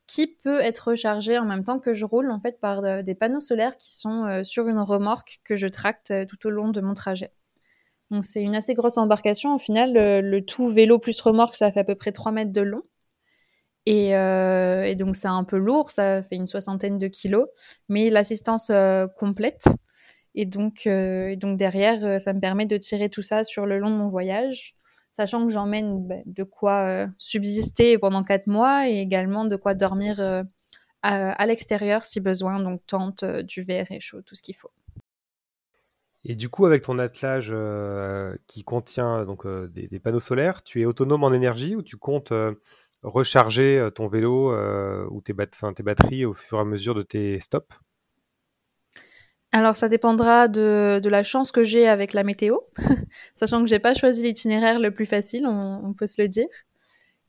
qui 0.08 0.28
peut 0.28 0.60
être 0.60 0.90
rechargé 0.90 1.38
en 1.38 1.46
même 1.46 1.64
temps 1.64 1.80
que 1.80 1.94
je 1.94 2.06
roule 2.06 2.30
en 2.30 2.40
fait 2.40 2.60
par 2.60 2.84
euh, 2.84 3.02
des 3.02 3.16
panneaux 3.16 3.40
solaires 3.40 3.78
qui 3.78 3.96
sont 3.96 4.26
euh, 4.26 4.44
sur 4.44 4.68
une 4.68 4.80
remorque 4.80 5.40
que 5.44 5.56
je 5.56 5.68
tracte 5.68 6.12
euh, 6.12 6.26
tout 6.26 6.48
au 6.48 6.50
long 6.50 6.70
de 6.70 6.82
mon 6.82 6.94
trajet. 6.94 7.32
C'est 8.22 8.42
une 8.42 8.56
assez 8.56 8.74
grosse 8.74 8.98
embarcation. 8.98 9.56
Au 9.56 9.58
final, 9.58 9.94
le, 9.94 10.40
tout 10.42 10.70
vélo 10.70 11.00
plus 11.00 11.20
remorque, 11.22 11.56
ça 11.56 11.72
fait 11.72 11.82
à 11.82 11.84
peu 11.84 11.96
près 11.96 12.12
3 12.12 12.32
mètres 12.32 12.52
de 12.52 12.62
long. 12.62 12.84
Et, 13.86 14.16
euh, 14.16 14.84
et 14.84 14.96
donc 14.96 15.16
c'est 15.18 15.28
un 15.28 15.44
peu 15.44 15.58
lourd, 15.58 15.92
ça 15.92 16.24
fait 16.24 16.36
une 16.36 16.48
soixantaine 16.48 16.98
de 16.98 17.08
kilos, 17.10 17.48
mais 17.90 18.10
l'assistance 18.10 18.70
euh, 18.70 19.08
complète. 19.08 19.66
Et 20.36 20.46
donc, 20.46 20.88
euh, 20.88 21.36
donc 21.36 21.58
derrière, 21.58 22.22
ça 22.22 22.34
me 22.34 22.40
permet 22.40 22.66
de 22.66 22.78
tirer 22.78 23.10
tout 23.10 23.22
ça 23.22 23.44
sur 23.44 23.66
le 23.66 23.80
long 23.80 23.90
de 23.90 23.96
mon 23.96 24.10
voyage 24.10 24.76
sachant 25.12 25.46
que 25.46 25.52
j'emmène 25.52 26.08
bah, 26.08 26.16
de 26.26 26.44
quoi 26.44 27.08
subsister 27.20 28.00
pendant 28.00 28.24
quatre 28.24 28.48
mois 28.48 28.90
et 28.90 29.00
également 29.00 29.46
de 29.46 29.56
quoi 29.56 29.76
dormir 29.76 30.46
à, 31.04 31.46
l'extérieur 31.46 32.06
si 32.06 32.20
besoin, 32.20 32.60
donc 32.60 32.82
tente, 32.88 33.24
euh, 33.24 33.44
duvet, 33.44 33.84
réchaud, 33.84 34.22
tout 34.22 34.36
ce 34.36 34.42
qu'il 34.42 34.56
faut. 34.56 34.72
Et 36.26 36.36
du 36.36 36.50
coup, 36.50 36.66
avec 36.66 36.84
ton 36.84 37.00
attelage 37.00 37.50
euh, 37.52 38.36
qui 38.48 38.64
contient 38.64 39.26
donc 39.26 39.46
euh, 39.46 39.68
des, 39.68 40.00
panneaux 40.00 40.22
solaires, 40.22 40.64
tu 40.64 40.82
es 40.82 40.86
autonome 40.86 41.24
en 41.24 41.34
énergie 41.34 41.76
ou 41.76 41.82
tu 41.82 41.98
comptes 41.98 42.32
euh, 42.32 42.54
recharger 43.02 43.90
ton 43.94 44.08
vélo 44.08 44.56
ou 45.10 45.22
tes, 45.22 45.34
bat 45.34 45.48
tes 45.48 45.84
batteries 45.84 46.24
au 46.24 46.32
fur 46.32 46.60
et 46.60 46.62
à 46.62 46.64
mesure 46.64 46.96
de 46.96 47.04
tes 47.04 47.42
stops? 47.42 47.68
Alors 49.52 49.76
ça 49.76 49.90
dépendra 49.90 50.48
de, 50.48 51.00
de 51.04 51.10
la 51.10 51.22
chance 51.22 51.52
que 51.52 51.64
j'ai 51.64 51.88
avec 51.88 52.14
la 52.14 52.24
météo, 52.24 52.60
sachant 53.36 53.62
que 53.62 53.68
j'ai 53.68 53.80
pas 53.80 53.94
choisi 53.94 54.24
l'itinéraire 54.24 54.80
le 54.80 54.92
plus 54.92 55.06
facile, 55.06 55.46
on, 55.46 55.94
peut 55.94 56.08
se 56.08 56.22
le 56.22 56.30
dire. 56.30 56.48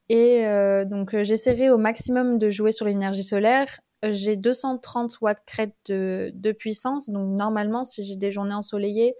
Et 0.09 0.45
donc 0.87 1.21
j'essaierai 1.23 1.71
au 1.71 1.77
maximum 1.77 2.39
de 2.39 2.51
jouer 2.51 2.71
sur 2.71 2.87
l'énergie 2.87 3.25
solaire. 3.25 3.81
J'ai 4.13 4.37
230 4.37 5.21
watts 5.21 5.43
crête 5.47 5.75
de, 5.89 6.53
puissance, 6.53 7.11
donc 7.11 7.37
normalement 7.37 7.85
si 7.85 8.05
j'ai 8.05 8.17
des 8.17 8.31
journées 8.31 8.55
ensoleillées, 8.55 9.15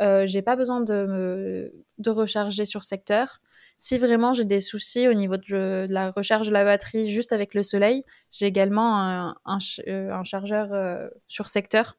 euh, 0.00 0.26
j'ai 0.26 0.42
pas 0.42 0.56
besoin 0.56 0.80
de, 0.80 1.06
me, 1.06 2.10
recharger 2.10 2.64
sur 2.64 2.84
secteur. 2.84 3.40
Si 3.76 3.98
vraiment 3.98 4.32
j'ai 4.32 4.44
des 4.44 4.60
soucis 4.60 5.08
au 5.08 5.14
niveau 5.14 5.36
de, 5.36 5.86
la 5.88 6.10
recharge 6.10 6.48
de 6.48 6.52
la 6.52 6.64
batterie 6.64 7.10
juste 7.10 7.32
avec 7.32 7.54
le 7.54 7.62
soleil, 7.62 8.04
j'ai 8.30 8.46
également 8.46 8.98
un, 8.98 9.36
un 9.46 10.24
chargeur 10.24 10.72
euh, 10.72 11.08
sur 11.26 11.48
secteur 11.48 11.96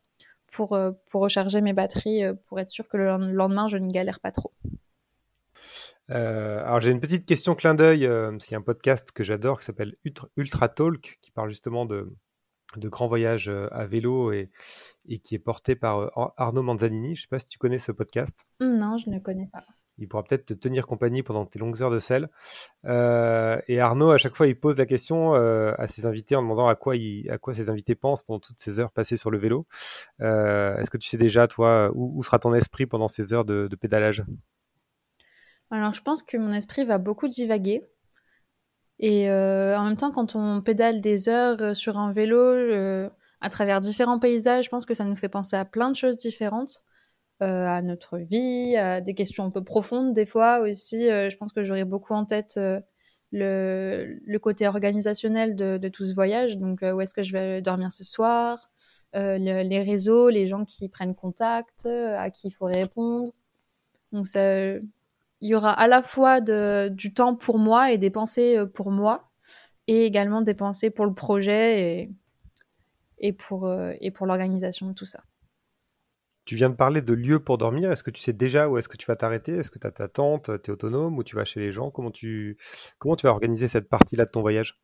pour, 0.51 0.73
euh, 0.73 0.91
recharger 1.13 1.61
mes 1.61 1.73
batteries, 1.73 2.23
euh, 2.23 2.33
pour 2.47 2.59
être 2.59 2.69
sûr 2.69 2.87
que 2.87 2.97
le 2.97 3.33
lendemain, 3.33 3.67
je 3.67 3.77
ne 3.77 3.89
galère 3.89 4.19
pas 4.19 4.31
trop. 4.31 4.51
Euh, 6.09 6.59
alors 6.65 6.81
j'ai 6.81 6.91
une 6.91 6.99
petite 6.99 7.25
question 7.25 7.55
clin 7.55 7.73
d'œil. 7.73 8.05
Euh, 8.05 8.35
c'est 8.39 8.55
un 8.55 8.61
podcast 8.61 9.11
que 9.11 9.23
j'adore 9.23 9.59
qui 9.59 9.65
s'appelle 9.65 9.95
Ultra, 10.35 10.67
Talk, 10.67 11.19
qui 11.21 11.31
parle 11.31 11.49
justement 11.49 11.85
de, 11.85 12.13
de 12.77 12.89
grands 12.89 13.07
voyages 13.07 13.49
euh, 13.49 13.67
à 13.71 13.85
vélo 13.85 14.31
et, 14.31 14.49
et 15.07 15.19
qui 15.19 15.35
est 15.35 15.39
porté 15.39 15.75
par 15.75 16.11
Arnaud 16.37 16.63
Manzanini. 16.63 17.15
Je 17.15 17.21
ne 17.21 17.23
sais 17.23 17.27
pas 17.29 17.39
si 17.39 17.47
tu 17.47 17.57
connais 17.57 17.79
ce 17.79 17.91
podcast. 17.91 18.45
Non, 18.59 18.97
je 18.97 19.09
ne 19.09 19.19
connais 19.19 19.47
pas. 19.51 19.63
Il 19.97 20.07
pourra 20.07 20.23
peut-être 20.23 20.45
te 20.45 20.53
tenir 20.53 20.87
compagnie 20.87 21.21
pendant 21.21 21.45
tes 21.45 21.59
longues 21.59 21.81
heures 21.83 21.91
de 21.91 21.99
sel. 21.99 22.29
et 22.85 23.79
Arnaud, 23.79 24.11
à 24.11 24.17
chaque 24.17 24.35
fois, 24.35 24.47
il 24.47 24.59
pose 24.59 24.77
la 24.77 24.87
question 24.87 25.33
à 25.33 25.85
ses 25.85 26.07
invités 26.07 26.35
en 26.35 26.41
demandant 26.41 26.67
à 26.67 26.75
quoi, 26.75 26.95
il, 26.95 27.29
à 27.29 27.37
quoi 27.37 27.53
ses 27.53 27.69
invités 27.69 27.93
pensent 27.93 28.23
pendant 28.23 28.39
toutes 28.39 28.59
ces 28.59 28.79
heures 28.79 28.91
passées 28.91 29.17
sur 29.17 29.29
le 29.29 29.37
vélo. 29.37 29.67
Est-ce 30.19 30.89
que 30.89 30.97
tu 30.97 31.07
sais 31.07 31.17
déjà, 31.17 31.47
toi, 31.47 31.91
où, 31.93 32.23
sera 32.23 32.39
ton 32.39 32.55
esprit 32.55 32.87
pendant 32.87 33.07
ces 33.07 33.33
heures 33.33 33.45
de 33.45 33.75
pédalage? 33.79 34.23
Alors, 35.71 35.93
je 35.93 36.01
pense 36.01 36.21
que 36.21 36.37
mon 36.37 36.51
esprit 36.51 36.83
va 36.83 36.97
beaucoup 36.97 37.29
divaguer. 37.29 37.81
Et 39.01 39.29
euh, 39.31 39.75
en 39.77 39.85
même 39.85 39.97
temps, 39.97 40.11
quand 40.11 40.35
on 40.35 40.61
pédale 40.61 41.01
des 41.01 41.27
heures 41.27 41.59
euh, 41.59 41.73
sur 41.73 41.97
un 41.97 42.13
vélo, 42.13 42.37
euh, 42.37 43.09
à 43.41 43.49
travers 43.49 43.81
différents 43.81 44.19
paysages, 44.19 44.65
je 44.65 44.69
pense 44.69 44.85
que 44.85 44.93
ça 44.93 45.05
nous 45.05 45.15
fait 45.15 45.27
penser 45.27 45.55
à 45.55 45.65
plein 45.65 45.89
de 45.89 45.95
choses 45.95 46.17
différentes, 46.17 46.83
à 47.39 47.81
notre 47.81 48.17
vie, 48.19 48.77
à 48.77 49.01
des 49.01 49.15
questions 49.15 49.43
un 49.43 49.49
peu 49.49 49.63
profondes 49.63 50.13
des 50.13 50.27
fois 50.27 50.59
aussi. 50.59 51.07
je 51.07 51.35
pense 51.37 51.51
que 51.51 51.63
j'aurai 51.63 51.85
beaucoup 51.85 52.13
en 52.13 52.23
tête 52.23 52.59
le, 53.31 54.37
côté 54.39 54.67
organisationnel 54.67 55.55
de, 55.55 55.87
tout 55.89 56.05
ce 56.05 56.13
voyage. 56.13 56.59
Donc, 56.59 56.81
où 56.83 57.01
est-ce 57.01 57.15
que 57.15 57.23
je 57.23 57.33
vais 57.33 57.63
dormir 57.63 57.91
ce 57.91 58.03
soir 58.03 58.69
Les 59.15 59.83
réseaux, 59.83 60.29
les 60.29 60.47
gens 60.47 60.65
qui 60.65 60.87
prennent 60.87 61.15
contact, 61.15 61.87
à 61.87 62.29
qui 62.29 62.49
il 62.49 62.51
faut 62.51 62.65
répondre. 62.65 63.33
Donc, 64.11 64.27
ça, 64.27 64.75
il 65.41 65.49
y 65.49 65.55
aura 65.55 65.73
à 65.73 65.87
la 65.87 66.01
fois 66.01 66.39
du 66.39 67.13
temps 67.13 67.35
pour 67.35 67.57
moi 67.57 67.91
et 67.91 67.97
des 67.97 68.11
pensées 68.11 68.57
euh, 68.57 68.65
pour 68.65 68.91
moi, 68.91 69.31
et 69.87 70.05
également 70.05 70.41
des 70.41 70.53
pensées 70.53 70.91
pour 70.91 71.05
le 71.05 71.13
projet 71.13 72.09
et, 73.17 73.33
pour, 73.33 73.67
euh, 73.67 73.93
et 73.99 74.11
pour 74.11 74.27
l'organisation 74.27 74.87
de 74.87 74.93
tout 74.93 75.05
ça. 75.05 75.23
Tu 76.45 76.55
viens 76.55 76.69
de 76.69 76.75
parler 76.75 77.01
de 77.01 77.13
lieux 77.13 77.39
pour 77.39 77.57
dormir. 77.57 77.91
Est-ce 77.91 78.03
que 78.03 78.11
tu 78.11 78.21
sais 78.21 78.33
déjà 78.33 78.69
où 78.69 78.77
est-ce 78.77 78.89
que 78.89 78.97
tu 78.97 79.05
vas 79.05 79.15
t'arrêter? 79.15 79.53
Est-ce 79.53 79.69
que 79.69 79.79
tu 79.79 79.87
as 79.87 79.91
ta 79.91 80.07
tente? 80.07 80.61
Tu 80.63 80.71
es 80.71 80.73
autonome 80.73 81.17
ou 81.17 81.23
tu 81.23 81.35
vas 81.35 81.45
chez 81.45 81.59
les 81.59 81.71
gens? 81.71 81.91
Comment 81.91 82.11
tu, 82.11 82.57
comment 82.97 83.15
tu 83.15 83.27
vas 83.27 83.31
organiser 83.31 83.67
cette 83.67 83.89
partie-là 83.89 84.25
de 84.25 84.31
ton 84.31 84.41
voyage? 84.41 84.79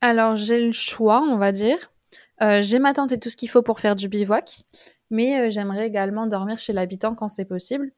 Alors, 0.00 0.36
j'ai 0.36 0.64
le 0.64 0.72
choix, 0.72 1.22
on 1.22 1.38
va 1.38 1.52
dire. 1.52 1.92
Euh, 2.40 2.62
j'ai 2.62 2.78
ma 2.78 2.92
tente 2.92 3.12
et 3.12 3.18
tout 3.18 3.30
ce 3.30 3.36
qu'il 3.36 3.50
faut 3.50 3.62
pour 3.62 3.80
faire 3.80 3.96
du 3.96 4.08
bivouac, 4.08 4.62
mais 5.10 5.50
j'aimerais 5.50 5.86
également 5.86 6.26
dormir 6.26 6.58
chez 6.58 6.72
l'habitant 6.72 7.14
quand 7.14 7.28
c'est 7.28 7.44
possible. 7.44 7.92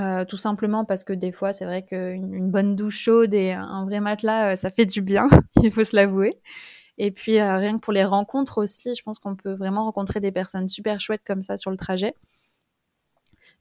Euh, 0.00 0.24
tout 0.24 0.36
simplement 0.36 0.84
parce 0.84 1.04
que 1.04 1.12
des 1.12 1.32
fois, 1.32 1.52
c'est 1.52 1.64
vrai 1.64 1.82
qu'une 1.82 2.32
une 2.32 2.50
bonne 2.50 2.76
douche 2.76 2.98
chaude 2.98 3.34
et 3.34 3.52
un 3.52 3.84
vrai 3.84 4.00
matelas, 4.00 4.52
euh, 4.52 4.56
ça 4.56 4.70
fait 4.70 4.86
du 4.86 5.02
bien, 5.02 5.28
il 5.62 5.70
faut 5.70 5.84
se 5.84 5.94
l'avouer. 5.94 6.40
Et 6.96 7.10
puis, 7.10 7.38
euh, 7.38 7.58
rien 7.58 7.74
que 7.74 7.80
pour 7.80 7.92
les 7.92 8.04
rencontres 8.04 8.58
aussi, 8.58 8.94
je 8.94 9.02
pense 9.02 9.18
qu'on 9.18 9.36
peut 9.36 9.52
vraiment 9.52 9.84
rencontrer 9.84 10.20
des 10.20 10.32
personnes 10.32 10.68
super 10.68 11.00
chouettes 11.00 11.22
comme 11.26 11.42
ça 11.42 11.56
sur 11.56 11.70
le 11.70 11.76
trajet. 11.76 12.14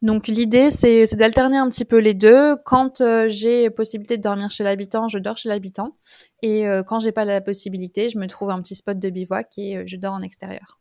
Donc, 0.01 0.27
l'idée, 0.27 0.71
c'est 0.71 1.13
d'alterner 1.15 1.57
un 1.57 1.67
petit 1.67 1.83
peu 1.83 1.97
les 1.97 2.13
deux. 2.13 2.55
Quand 2.65 3.03
j'ai 3.27 3.69
possibilité 3.69 4.15
de 4.15 4.21
dormir 4.21 4.49
chez 4.49 4.63
l'habitant, 4.63 5.09
je 5.09 5.19
dors 5.19 5.37
chez 5.37 5.49
l'habitant. 5.49 5.97
Et 6.41 6.63
quand 6.87 7.01
j'ai 7.01 7.11
pas 7.11 7.25
la 7.25 7.41
possibilité, 7.41 8.07
je 8.07 8.17
me 8.17 8.27
trouve 8.27 8.49
un 8.49 8.61
petit 8.61 8.75
spot 8.75 8.97
de 8.97 9.09
bivouac 9.09 9.57
et 9.57 9.85
je 9.85 9.97
dors 9.97 10.13
en 10.13 10.21
extérieur. 10.21 10.79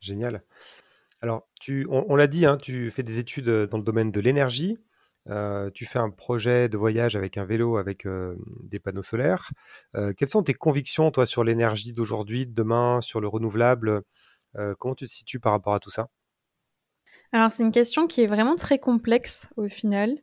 Génial. 0.00 0.42
Alors, 1.24 1.48
tu, 1.58 1.86
on, 1.88 2.16
l'a 2.16 2.26
dit, 2.26 2.44
hein, 2.44 2.58
tu 2.60 2.90
fais 2.90 3.02
des 3.02 3.18
études 3.18 3.48
euh, 3.48 3.66
dans 3.66 3.78
le 3.78 3.82
domaine 3.82 4.10
de 4.10 4.20
l'énergie. 4.20 4.76
Euh, 5.30 5.70
tu 5.70 5.86
fais 5.86 5.98
un 5.98 6.10
projet 6.10 6.68
de 6.68 6.76
voyage 6.76 7.16
avec 7.16 7.38
un 7.38 7.46
vélo 7.46 7.78
avec 7.78 8.04
euh, 8.04 8.36
des 8.64 8.78
panneaux 8.78 9.00
solaires. 9.00 9.50
quelles 9.94 10.28
sont 10.28 10.42
tes 10.42 10.52
convictions, 10.52 11.10
toi, 11.10 11.24
sur 11.24 11.42
l'énergie 11.42 11.94
d'aujourd'hui, 11.94 12.44
de 12.44 12.52
demain, 12.52 13.00
sur 13.00 13.22
le 13.22 13.28
renouvelable? 13.28 14.02
Comment 14.78 14.94
tu 14.94 15.06
te 15.06 15.10
situes 15.10 15.40
par 15.40 15.52
rapport 15.52 15.72
à 15.72 15.80
tout 15.80 15.88
ça? 15.88 16.10
Alors, 17.32 17.50
c'est 17.52 17.62
une 17.62 17.72
question 17.72 18.06
qui 18.06 18.20
est 18.20 18.26
vraiment 18.26 18.56
très 18.56 18.78
complexe 18.78 19.48
au 19.56 19.66
final. 19.66 20.18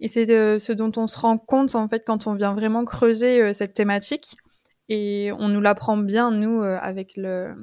Et 0.00 0.08
c'est 0.08 0.26
ce 0.26 0.72
dont 0.72 0.92
on 0.96 1.06
se 1.06 1.18
rend 1.18 1.36
compte, 1.36 1.74
en 1.74 1.86
fait, 1.86 2.02
quand 2.06 2.26
on 2.26 2.34
vient 2.34 2.54
vraiment 2.54 2.86
creuser 2.86 3.52
cette 3.52 3.74
thématique. 3.74 4.38
Et 4.88 5.32
on 5.38 5.48
nous 5.48 5.60
l'apprend 5.60 5.98
bien, 5.98 6.30
nous, 6.30 6.62
avec 6.62 7.14
le, 7.18 7.54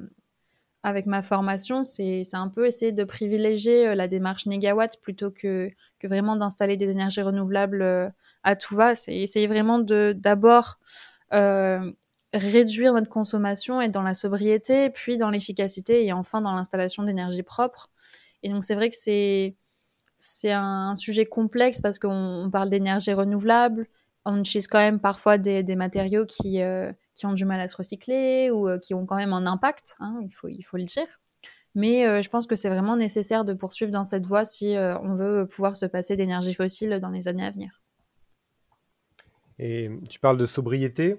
avec 0.84 1.06
ma 1.06 1.22
formation, 1.22 1.82
c'est 1.82 2.22
un 2.34 2.48
peu 2.48 2.66
essayer 2.66 2.92
de 2.92 3.04
privilégier 3.04 3.88
euh, 3.88 3.94
la 3.94 4.06
démarche 4.06 4.44
négawatt 4.44 5.00
plutôt 5.00 5.30
que, 5.30 5.70
vraiment 6.02 6.36
d'installer 6.36 6.76
des 6.76 6.90
énergies 6.90 7.22
renouvelables 7.22 7.80
euh, 7.80 8.10
à 8.42 8.54
tout 8.54 8.76
va. 8.76 8.94
C'est 8.94 9.16
essayer 9.16 9.46
vraiment 9.46 9.78
de 9.78 10.14
d'abord 10.14 10.78
euh, 11.32 11.90
réduire 12.34 12.92
notre 12.92 13.08
consommation, 13.08 13.80
et 13.80 13.88
dans 13.88 14.02
la 14.02 14.12
sobriété, 14.12 14.90
puis 14.90 15.16
dans 15.16 15.30
l'efficacité 15.30 16.04
et 16.04 16.12
enfin 16.12 16.42
dans 16.42 16.52
l'installation 16.52 17.02
d'énergie 17.02 17.42
propre. 17.42 17.88
Et 18.42 18.50
donc 18.50 18.62
c'est 18.62 18.74
vrai 18.74 18.90
que 18.90 18.96
c'est 18.96 19.56
c'est 20.18 20.52
un 20.52 20.94
sujet 20.96 21.24
complexe 21.24 21.80
parce 21.80 21.98
qu'on 21.98 22.50
parle 22.52 22.68
d'énergie 22.68 23.14
renouvelable, 23.14 23.86
on 24.26 24.38
utilise 24.38 24.68
quand 24.68 24.78
même 24.78 25.00
parfois 25.00 25.38
des 25.38 25.76
matériaux 25.76 26.26
qui 26.26 26.60
qui 27.14 27.26
ont 27.26 27.32
du 27.32 27.44
mal 27.44 27.60
à 27.60 27.68
se 27.68 27.76
recycler 27.76 28.50
ou 28.50 28.68
euh, 28.68 28.78
qui 28.78 28.94
ont 28.94 29.06
quand 29.06 29.16
même 29.16 29.32
un 29.32 29.46
impact, 29.46 29.96
hein, 30.00 30.18
il, 30.22 30.32
faut, 30.32 30.76
le 30.76 30.84
dire. 30.84 31.06
Mais 31.74 32.06
euh, 32.06 32.22
je 32.22 32.28
pense 32.28 32.46
que 32.46 32.56
c'est 32.56 32.68
vraiment 32.68 32.96
nécessaire 32.96 33.44
de 33.44 33.52
poursuivre 33.52 33.92
dans 33.92 34.04
cette 34.04 34.26
voie 34.26 34.44
si 34.44 34.76
euh, 34.76 34.98
on 35.00 35.14
veut 35.14 35.46
pouvoir 35.46 35.76
se 35.76 35.86
passer 35.86 36.16
d'énergie 36.16 36.54
fossile 36.54 36.98
dans 37.00 37.10
les 37.10 37.28
années 37.28 37.44
à 37.44 37.50
venir. 37.50 37.82
Et 39.58 39.90
tu 40.10 40.18
parles 40.18 40.38
de 40.38 40.46
sobriété. 40.46 41.16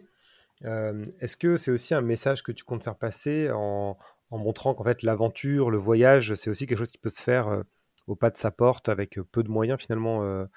Est-ce 0.61 1.37
que 1.37 1.57
c'est 1.57 1.71
aussi 1.71 1.93
un 1.93 2.01
message 2.01 2.41
que 2.41 2.51
tu 2.51 2.63
comptes 2.63 2.83
faire 2.83 2.97
passer 2.97 3.49
en, 3.51 3.97
montrant 4.31 4.73
qu'en 4.73 4.83
fait 4.83 5.03
l'aventure, 5.03 5.69
le 5.69 5.77
voyage, 5.77 6.33
c'est 6.35 6.49
aussi 6.49 6.65
quelque 6.65 6.79
chose 6.79 6.91
qui 6.91 6.97
peut 6.97 7.09
se 7.09 7.21
faire 7.21 7.63
au 8.07 8.15
pas 8.15 8.29
de 8.29 8.35
sa 8.35 8.51
porte 8.51 8.89
avec 8.89 9.19
peu 9.31 9.43
de 9.43 9.49
moyens 9.49 9.79
finalement 9.79 10.47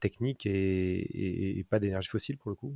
techniques 0.00 0.46
et 0.46 1.64
pas 1.70 1.78
d'énergie 1.78 2.08
fossile 2.08 2.36
pour 2.36 2.50
le 2.50 2.56
coup 2.56 2.74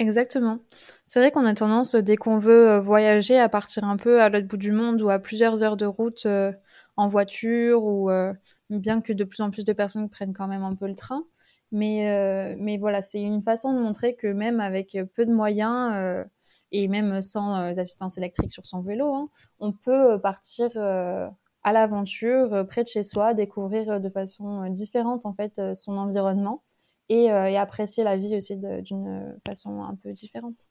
Exactement. 0.00 0.60
C'est 1.06 1.20
vrai 1.20 1.30
qu'on 1.30 1.44
a 1.44 1.52
tendance, 1.52 1.94
dès 1.94 2.16
qu'on 2.16 2.38
veut 2.38 2.70
euh, 2.70 2.80
voyager, 2.80 3.38
à 3.38 3.50
partir 3.50 3.84
un 3.84 3.98
peu 3.98 4.22
à 4.22 4.30
l'autre 4.30 4.46
bout 4.48 4.56
du 4.56 4.72
monde 4.72 5.02
ou 5.02 5.10
à 5.10 5.18
plusieurs 5.18 5.62
heures 5.62 5.76
de 5.76 5.84
route 5.84 6.24
euh, 6.24 6.52
en 6.96 7.06
voiture, 7.06 7.84
ou 7.84 8.10
euh, 8.10 8.32
bien 8.70 9.02
que 9.02 9.12
de 9.12 9.24
plus 9.24 9.42
en 9.42 9.50
plus 9.50 9.62
de 9.66 9.74
personnes 9.74 10.08
prennent 10.08 10.32
quand 10.32 10.48
même 10.48 10.62
un 10.62 10.74
peu 10.74 10.86
le 10.88 10.94
train. 10.94 11.24
Mais, 11.70 12.56
mais 12.58 12.78
voilà, 12.78 13.00
c'est 13.00 13.20
une 13.20 13.42
façon 13.42 13.72
de 13.72 13.78
montrer 13.78 14.16
que 14.16 14.26
même 14.26 14.58
avec 14.58 14.98
peu 15.14 15.24
de 15.24 15.32
moyens 15.32 16.26
et 16.72 16.88
même 16.88 17.22
sans 17.22 17.54
assistance 17.78 18.18
électrique 18.18 18.50
sur 18.50 18.66
son 18.66 18.80
vélo, 18.80 19.14
hein, 19.14 19.28
on 19.60 19.70
peut 19.72 20.20
partir 20.20 20.76
à 20.76 21.72
l'aventure 21.72 22.66
près 22.68 22.82
de 22.82 22.88
chez 22.88 23.04
soi, 23.04 23.34
découvrir 23.34 24.00
de 24.00 24.10
façon 24.10 24.68
différente 24.70 25.26
en 25.26 25.32
fait 25.32 25.60
son 25.76 25.96
environnement 25.96 26.64
euh, 27.10 27.46
et, 27.46 27.56
apprécier 27.56 28.04
la 28.04 28.16
vie 28.16 28.36
aussi 28.36 28.56
d'une 28.56 29.36
façon 29.46 29.82
un 29.82 29.96
peu 29.96 30.12
différente. 30.12 30.66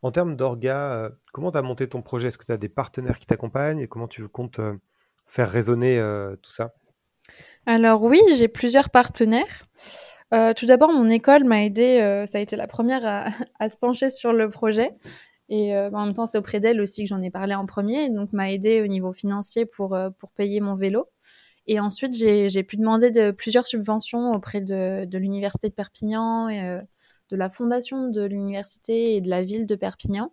En 0.00 0.10
termes 0.10 0.36
d'orga, 0.36 0.92
euh, 0.92 1.10
comment 1.32 1.50
tu 1.50 1.58
as 1.58 1.62
monté 1.62 1.88
ton 1.88 2.02
projet? 2.02 2.28
Est-ce 2.28 2.38
que 2.38 2.44
tu 2.44 2.52
as 2.52 2.56
des 2.56 2.68
partenaires 2.68 3.18
qui 3.18 3.26
t'accompagnent? 3.26 3.80
Et 3.80 3.88
comment 3.88 4.08
tu 4.08 4.28
comptes 4.28 4.60
euh, 4.60 4.76
faire 5.26 5.50
résonner 5.50 6.00
tout 6.42 6.52
ça? 6.52 6.74
Alors 7.66 8.02
oui, 8.02 8.20
j'ai 8.36 8.48
plusieurs 8.48 8.90
partenaires. 8.90 9.66
tout 10.56 10.66
d'abord, 10.66 10.92
mon 10.92 11.08
école 11.08 11.44
m'a 11.44 11.64
aidé, 11.64 12.24
ça 12.28 12.38
a 12.38 12.40
été 12.40 12.56
la 12.56 12.66
première 12.66 13.04
à, 13.58 13.68
se 13.68 13.76
pencher 13.76 14.10
sur 14.10 14.32
le 14.32 14.50
projet. 14.50 14.92
Et 15.48 15.76
en 15.76 16.06
même 16.06 16.14
temps, 16.14 16.26
c'est 16.26 16.38
auprès 16.38 16.60
d'elle 16.60 16.80
aussi 16.80 17.04
que 17.04 17.08
j'en 17.08 17.22
ai 17.22 17.30
parlé 17.30 17.54
en 17.54 17.66
premier, 17.66 18.10
donc 18.10 18.32
m'a 18.32 18.50
aidé 18.50 18.82
au 18.82 18.86
niveau 18.86 19.12
financier 19.12 19.66
pour, 19.66 19.96
pour 20.18 20.32
payer 20.32 20.60
mon 20.60 20.76
vélo. 20.76 21.08
Et 21.66 21.78
ensuite, 21.78 22.14
j'ai 22.14 22.62
pu 22.64 22.76
demander 22.76 23.10
de, 23.10 23.30
plusieurs 23.30 23.66
subventions 23.66 24.32
auprès 24.32 24.60
de, 24.60 25.06
l'Université 25.16 25.68
de 25.68 25.74
Perpignan, 25.74 26.48
et, 26.48 26.60
euh, 26.60 26.80
de 27.30 27.36
la 27.36 27.50
fondation 27.50 28.08
de 28.08 28.22
l'université 28.22 29.16
et 29.16 29.20
de 29.20 29.30
la 29.30 29.42
ville 29.42 29.66
de 29.66 29.74
Perpignan. 29.74 30.32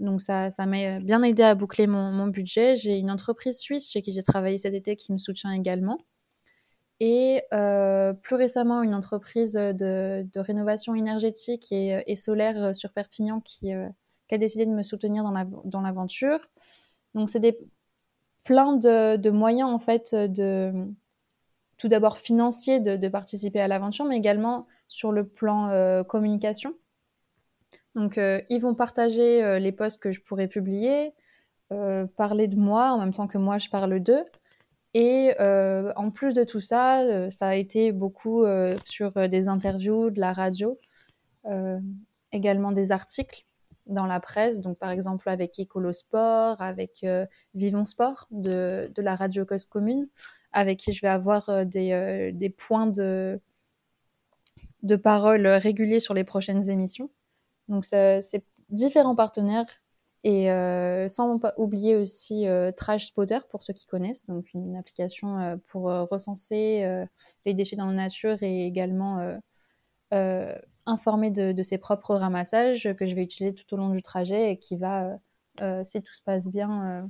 Donc 0.00 0.20
ça 0.20 0.50
m'a 0.66 0.98
bien 0.98 1.22
aidé 1.22 1.44
à 1.44 1.54
boucler 1.54 1.86
mon, 1.86 2.26
budget. 2.26 2.76
J'ai 2.76 2.96
une 2.96 3.10
entreprise 3.10 3.58
suisse 3.58 3.90
chez 3.90 4.02
qui 4.02 4.12
j'ai 4.12 4.24
travaillé 4.24 4.58
cet 4.58 4.74
été 4.74 4.96
qui 4.96 5.12
me 5.12 5.18
soutient 5.18 5.52
également. 5.52 5.98
Et 7.00 7.42
euh, 7.52 8.12
plus 8.12 8.36
récemment, 8.36 8.82
une 8.82 8.94
entreprise 8.94 9.52
de, 9.52 10.26
rénovation 10.34 10.94
énergétique 10.94 11.70
et, 11.70 12.02
et, 12.06 12.16
solaire 12.16 12.74
sur 12.74 12.92
Perpignan 12.92 13.40
qui, 13.40 13.72
euh, 13.74 13.88
a 14.32 14.38
décidé 14.38 14.66
de 14.66 14.72
me 14.72 14.82
soutenir 14.82 15.22
dans 15.64 15.80
l'aventure. 15.80 16.40
Donc 17.14 17.30
c'est 17.30 17.38
des 17.38 17.56
plein 18.44 18.74
de, 18.74 19.30
moyens 19.30 19.70
en 19.70 19.78
fait 19.78 20.14
de 20.14 20.72
tout 21.78 21.88
d'abord 21.88 22.18
financier 22.18 22.80
de, 22.80 23.08
participer 23.08 23.60
à 23.60 23.68
l'aventure, 23.68 24.04
mais 24.04 24.16
également 24.16 24.66
sur 24.88 25.12
le 25.12 25.26
plan 25.26 25.68
euh, 25.70 26.04
communication. 26.04 26.74
Donc 27.94 28.18
euh, 28.18 28.40
ils 28.50 28.60
vont 28.60 28.74
partager 28.74 29.42
euh, 29.42 29.58
les 29.58 29.72
posts 29.72 30.00
que 30.00 30.12
je 30.12 30.20
pourrais 30.20 30.48
publier, 30.48 31.12
parler 32.16 32.46
de 32.46 32.54
moi 32.54 32.92
en 32.92 33.00
même 33.00 33.12
temps 33.12 33.26
que 33.26 33.38
moi 33.38 33.58
je 33.58 33.68
parle 33.68 33.98
d'eux. 33.98 34.24
Et 34.96 35.34
en 35.40 36.10
plus 36.12 36.32
de 36.32 36.44
tout 36.44 36.60
ça, 36.60 37.28
ça 37.28 37.48
a 37.48 37.54
été 37.56 37.90
beaucoup 37.90 38.44
sur 38.84 39.28
des 39.28 39.48
interviews, 39.48 40.10
de 40.10 40.20
la 40.20 40.32
radio, 40.32 40.78
également 42.30 42.70
des 42.70 42.92
articles 42.92 43.44
dans 43.86 44.06
la 44.06 44.20
presse, 44.20 44.60
donc 44.60 44.78
par 44.78 44.90
exemple 44.90 45.28
avec 45.28 45.58
Écolo 45.58 45.92
Sport, 45.92 46.60
avec 46.60 47.04
Vivons 47.54 47.84
Sport 47.84 48.26
de, 48.30 48.90
la 48.96 49.16
radio 49.16 49.44
Cause 49.44 49.66
Commune, 49.66 50.08
avec 50.52 50.78
qui 50.78 50.92
je 50.92 51.02
vais 51.02 51.08
avoir 51.08 51.66
des, 51.66 52.32
des 52.32 52.50
points 52.50 52.86
de, 52.86 53.40
de 54.82 54.96
parole 54.96 55.46
réguliers 55.46 56.00
sur 56.00 56.14
les 56.14 56.24
prochaines 56.24 56.68
émissions. 56.70 57.10
Donc 57.68 57.84
c'est 57.84 58.44
différents 58.70 59.16
partenaires 59.16 59.66
et 60.24 60.50
euh, 60.50 61.06
sans 61.08 61.38
oublier 61.58 61.96
aussi 61.96 62.46
euh, 62.46 62.72
Trash 62.72 63.06
Spotter 63.06 63.40
pour 63.50 63.62
ceux 63.62 63.74
qui 63.74 63.86
connaissent, 63.86 64.24
donc 64.26 64.52
une 64.54 64.76
application 64.76 65.38
euh, 65.38 65.56
pour 65.68 65.84
recenser 65.84 67.04
les 67.44 67.54
déchets 67.54 67.76
dans 67.76 67.86
la 67.86 67.92
nature 67.92 68.42
et 68.42 68.66
également 68.66 69.38
informer 70.86 71.30
de, 71.30 71.62
ses 71.62 71.78
propres 71.78 72.14
ramassages 72.14 72.94
que 72.98 73.06
je 73.06 73.14
vais 73.14 73.22
utiliser 73.22 73.54
tout 73.54 73.72
au 73.74 73.76
long 73.76 73.90
du 73.90 74.02
trajet 74.02 74.52
et 74.52 74.58
qui 74.58 74.76
va, 74.76 75.18
si 75.84 76.02
tout 76.02 76.12
se 76.12 76.22
passe 76.22 76.50
bien, 76.50 77.08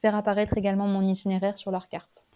faire 0.00 0.14
apparaître 0.14 0.56
également 0.56 0.86
mon 0.86 1.02
itinéraire 1.02 1.56
sur 1.56 1.70
leur 1.70 1.88
carte. 1.88 2.26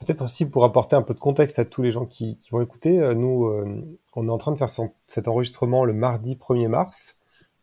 Peut-être 0.00 0.22
aussi 0.22 0.48
pour 0.48 0.64
apporter 0.64 0.96
un 0.96 1.02
peu 1.02 1.12
de 1.12 1.18
contexte 1.18 1.58
à 1.58 1.64
tous 1.64 1.82
les 1.82 1.90
gens 1.90 2.06
qui, 2.06 2.38
vont 2.50 2.62
écouter, 2.62 3.00
euh, 3.00 3.14
nous, 3.14 3.46
euh, 3.46 3.98
on 4.14 4.28
est 4.28 4.30
en 4.30 4.38
train 4.38 4.52
de 4.52 4.56
faire 4.56 4.70
cet 5.06 5.28
enregistrement 5.28 5.84
le 5.84 5.92
mardi 5.92 6.36
1er 6.36 6.68
mars 6.68 7.16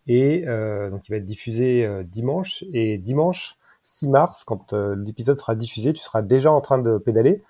et 0.08 0.44
euh, 0.48 0.90
donc 0.92 1.08
il 1.08 1.12
va 1.12 1.18
être 1.18 1.26
diffusé 1.26 2.04
dimanche 2.04 2.64
et 2.74 2.98
dimanche 2.98 3.58
6 3.84 4.10
mars, 4.10 4.44
quand 4.44 4.74
l'épisode 4.74 5.38
sera 5.38 5.56
diffusé, 5.56 5.94
tu 5.94 6.02
seras 6.02 6.22
déjà 6.22 6.52
en 6.52 6.60
train 6.60 6.78
de 6.80 6.98
pédaler. 6.98 7.44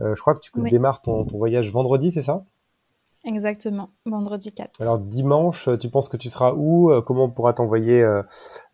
je 0.00 0.20
crois 0.20 0.34
que 0.34 0.40
tu 0.40 0.50
démarres 0.70 1.00
ton, 1.00 1.24
voyage 1.24 1.70
vendredi, 1.70 2.10
c'est 2.10 2.22
ça? 2.22 2.44
Exactement, 3.26 3.90
vendredi 4.06 4.52
4. 4.52 4.80
Alors 4.80 4.98
dimanche, 4.98 5.68
tu 5.80 5.90
penses 5.90 6.08
que 6.08 6.16
tu 6.16 6.30
seras 6.30 6.54
où? 6.54 6.90
Comment 7.02 7.24
on 7.24 7.30
pourra 7.30 7.52
t'envoyer 7.52 8.06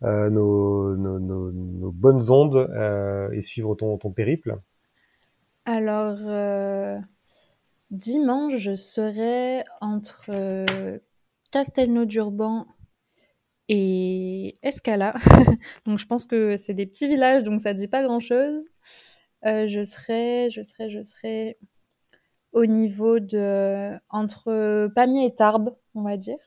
nos, 0.01 0.95
bonnes 1.91 2.31
ondes 2.31 2.69
et 3.33 3.41
suivre 3.41 3.75
ton 3.75 4.11
périple? 4.11 4.59
Alors, 5.65 6.17
euh, 6.19 6.99
dimanche, 7.89 8.57
je 8.57 8.75
serai 8.75 9.63
entre 9.79 10.25
euh, 10.29 10.99
Castelnau-d'Urban 11.51 12.67
et 13.69 14.55
Escala. 14.61 15.13
donc, 15.85 15.99
je 15.99 16.05
pense 16.05 16.25
que 16.25 16.57
c'est 16.57 16.73
des 16.73 16.85
petits 16.85 17.07
villages, 17.07 17.43
donc 17.43 17.61
ça 17.61 17.71
ne 17.71 17.77
dit 17.77 17.87
pas 17.87 18.03
grand-chose. 18.03 18.67
Euh, 19.45 19.67
je 19.67 19.85
serai, 19.85 20.49
je 20.49 20.63
serai, 20.63 20.89
je 20.89 21.01
serai 21.01 21.57
au 22.53 22.65
niveau 22.65 23.19
de 23.19 23.91
entre 24.09 24.87
Pamiers 24.95 25.25
et 25.25 25.35
Tarbes, 25.35 25.75
on 25.95 26.03
va 26.03 26.17
dire. 26.17 26.37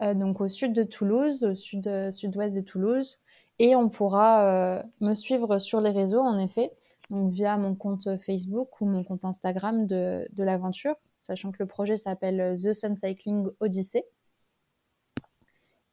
donc 0.00 0.40
au 0.40 0.48
sud 0.48 0.72
de 0.72 0.82
Toulouse, 0.82 1.44
au 1.44 1.54
sud 1.54 2.10
sud-ouest 2.12 2.54
de 2.54 2.60
Toulouse, 2.62 3.18
et 3.58 3.76
on 3.76 3.88
pourra 3.88 4.82
me 5.00 5.14
suivre 5.14 5.58
sur 5.58 5.80
les 5.80 5.90
réseaux 5.90 6.20
en 6.22 6.38
effet 6.38 6.72
donc 7.10 7.32
via 7.32 7.58
mon 7.58 7.74
compte 7.74 8.08
Facebook 8.24 8.80
ou 8.80 8.86
mon 8.86 9.04
compte 9.04 9.24
Instagram 9.24 9.86
de, 9.86 10.26
de 10.32 10.44
l'aventure, 10.44 10.94
sachant 11.20 11.50
que 11.50 11.58
le 11.58 11.66
projet 11.66 11.96
s'appelle 11.96 12.54
The 12.56 12.72
Sun 12.72 12.96
Cycling 12.96 13.48
Odyssey. 13.58 14.04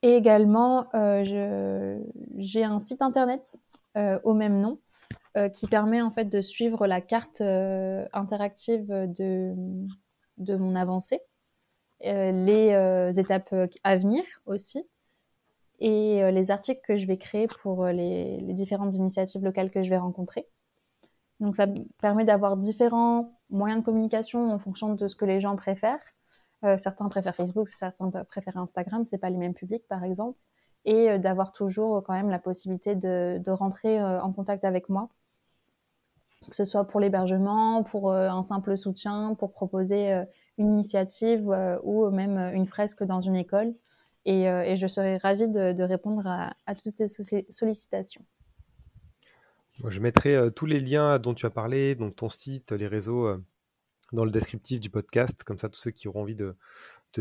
Et 0.03 0.15
également, 0.15 0.87
euh, 0.93 1.99
j'ai 2.37 2.63
un 2.63 2.79
site 2.79 3.01
internet 3.01 3.57
euh, 3.97 4.19
au 4.23 4.33
même 4.33 4.61
nom 4.61 4.73
euh, 4.73 4.77
qui 5.53 5.67
permet 5.67 6.01
en 6.01 6.11
fait 6.11 6.25
de 6.25 6.41
suivre 6.41 6.87
la 6.87 6.99
carte 6.99 7.41
interactive 7.41 8.87
de, 8.87 9.53
de 10.37 10.55
mon 10.55 10.75
avancée, 10.75 11.21
les 12.01 13.11
étapes 13.19 13.53
à 13.83 13.97
venir 13.97 14.23
aussi, 14.45 14.83
et 15.79 16.31
les 16.31 16.49
articles 16.49 16.81
que 16.83 16.97
je 16.97 17.05
vais 17.05 17.17
créer 17.17 17.47
pour 17.61 17.85
les, 17.85 18.41
les 18.41 18.53
différentes 18.53 18.95
initiatives 18.95 19.43
locales 19.43 19.69
que 19.69 19.83
je 19.83 19.91
vais 19.91 19.97
rencontrer. 19.97 20.47
Donc 21.39 21.55
ça 21.55 21.67
permet 22.01 22.25
d'avoir 22.25 22.57
différents 22.57 23.37
moyens 23.49 23.81
de 23.81 23.85
communication 23.85 24.51
en 24.51 24.59
fonction 24.59 24.95
de 24.95 25.07
ce 25.07 25.15
que 25.15 25.25
les 25.25 25.39
gens 25.39 25.55
préfèrent. 25.55 26.03
Euh, 26.63 26.77
certains 26.77 27.07
préfèrent 27.09 27.35
Facebook, 27.35 27.69
certains 27.71 28.09
préfèrent 28.09 28.57
Instagram, 28.57 29.05
c'est 29.05 29.19
pas 29.19 29.29
les 29.29 29.37
mêmes 29.37 29.53
publics 29.53 29.87
par 29.87 30.03
exemple, 30.03 30.39
et 30.87 31.11
euh, 31.11 31.17
d'avoir 31.19 31.51
toujours 31.51 32.03
quand 32.03 32.13
même 32.13 32.31
la 32.31 32.39
possibilité 32.39 32.95
de, 32.95 33.51
rentrer 33.51 34.01
euh, 34.01 34.19
en 34.21 34.33
contact 34.33 34.65
avec 34.65 34.89
moi, 34.89 35.09
que 36.49 36.55
ce 36.55 36.65
soit 36.65 36.85
pour 36.85 36.99
l'hébergement, 36.99 37.83
pour 37.83 38.13
un 38.13 38.41
simple 38.41 38.75
soutien, 38.77 39.35
pour 39.35 39.51
proposer 39.51 40.23
une 40.57 40.69
initiative 40.69 41.53
ou 41.83 42.09
même 42.09 42.37
une 42.53 42.65
fresque 42.65 43.03
dans 43.03 43.19
une 43.19 43.35
école. 43.35 43.73
Et, 44.23 44.45
je 44.77 44.87
serais 44.87 45.17
ravie 45.17 45.49
de, 45.49 45.83
répondre 45.83 46.25
à, 46.25 46.75
toutes 46.75 46.95
ces 46.95 47.45
sollicitations. 47.49 48.25
Je 49.85 49.99
mettrai 49.99 50.35
euh, 50.35 50.49
tous 50.49 50.65
les 50.65 50.79
liens 50.79 51.19
dont 51.19 51.33
tu 51.33 51.45
as 51.45 51.49
parlé, 51.49 51.95
donc 51.95 52.15
ton 52.15 52.29
site, 52.29 52.71
les 52.71 52.87
réseaux, 52.87 53.27
euh, 53.27 53.43
dans 54.11 54.25
le 54.25 54.31
descriptif 54.31 54.79
du 54.79 54.89
podcast. 54.89 55.43
Comme 55.43 55.59
ça, 55.59 55.69
tous 55.69 55.79
ceux 55.79 55.91
qui 55.91 56.07
auront 56.07 56.21
envie 56.21 56.35
de 56.35 56.55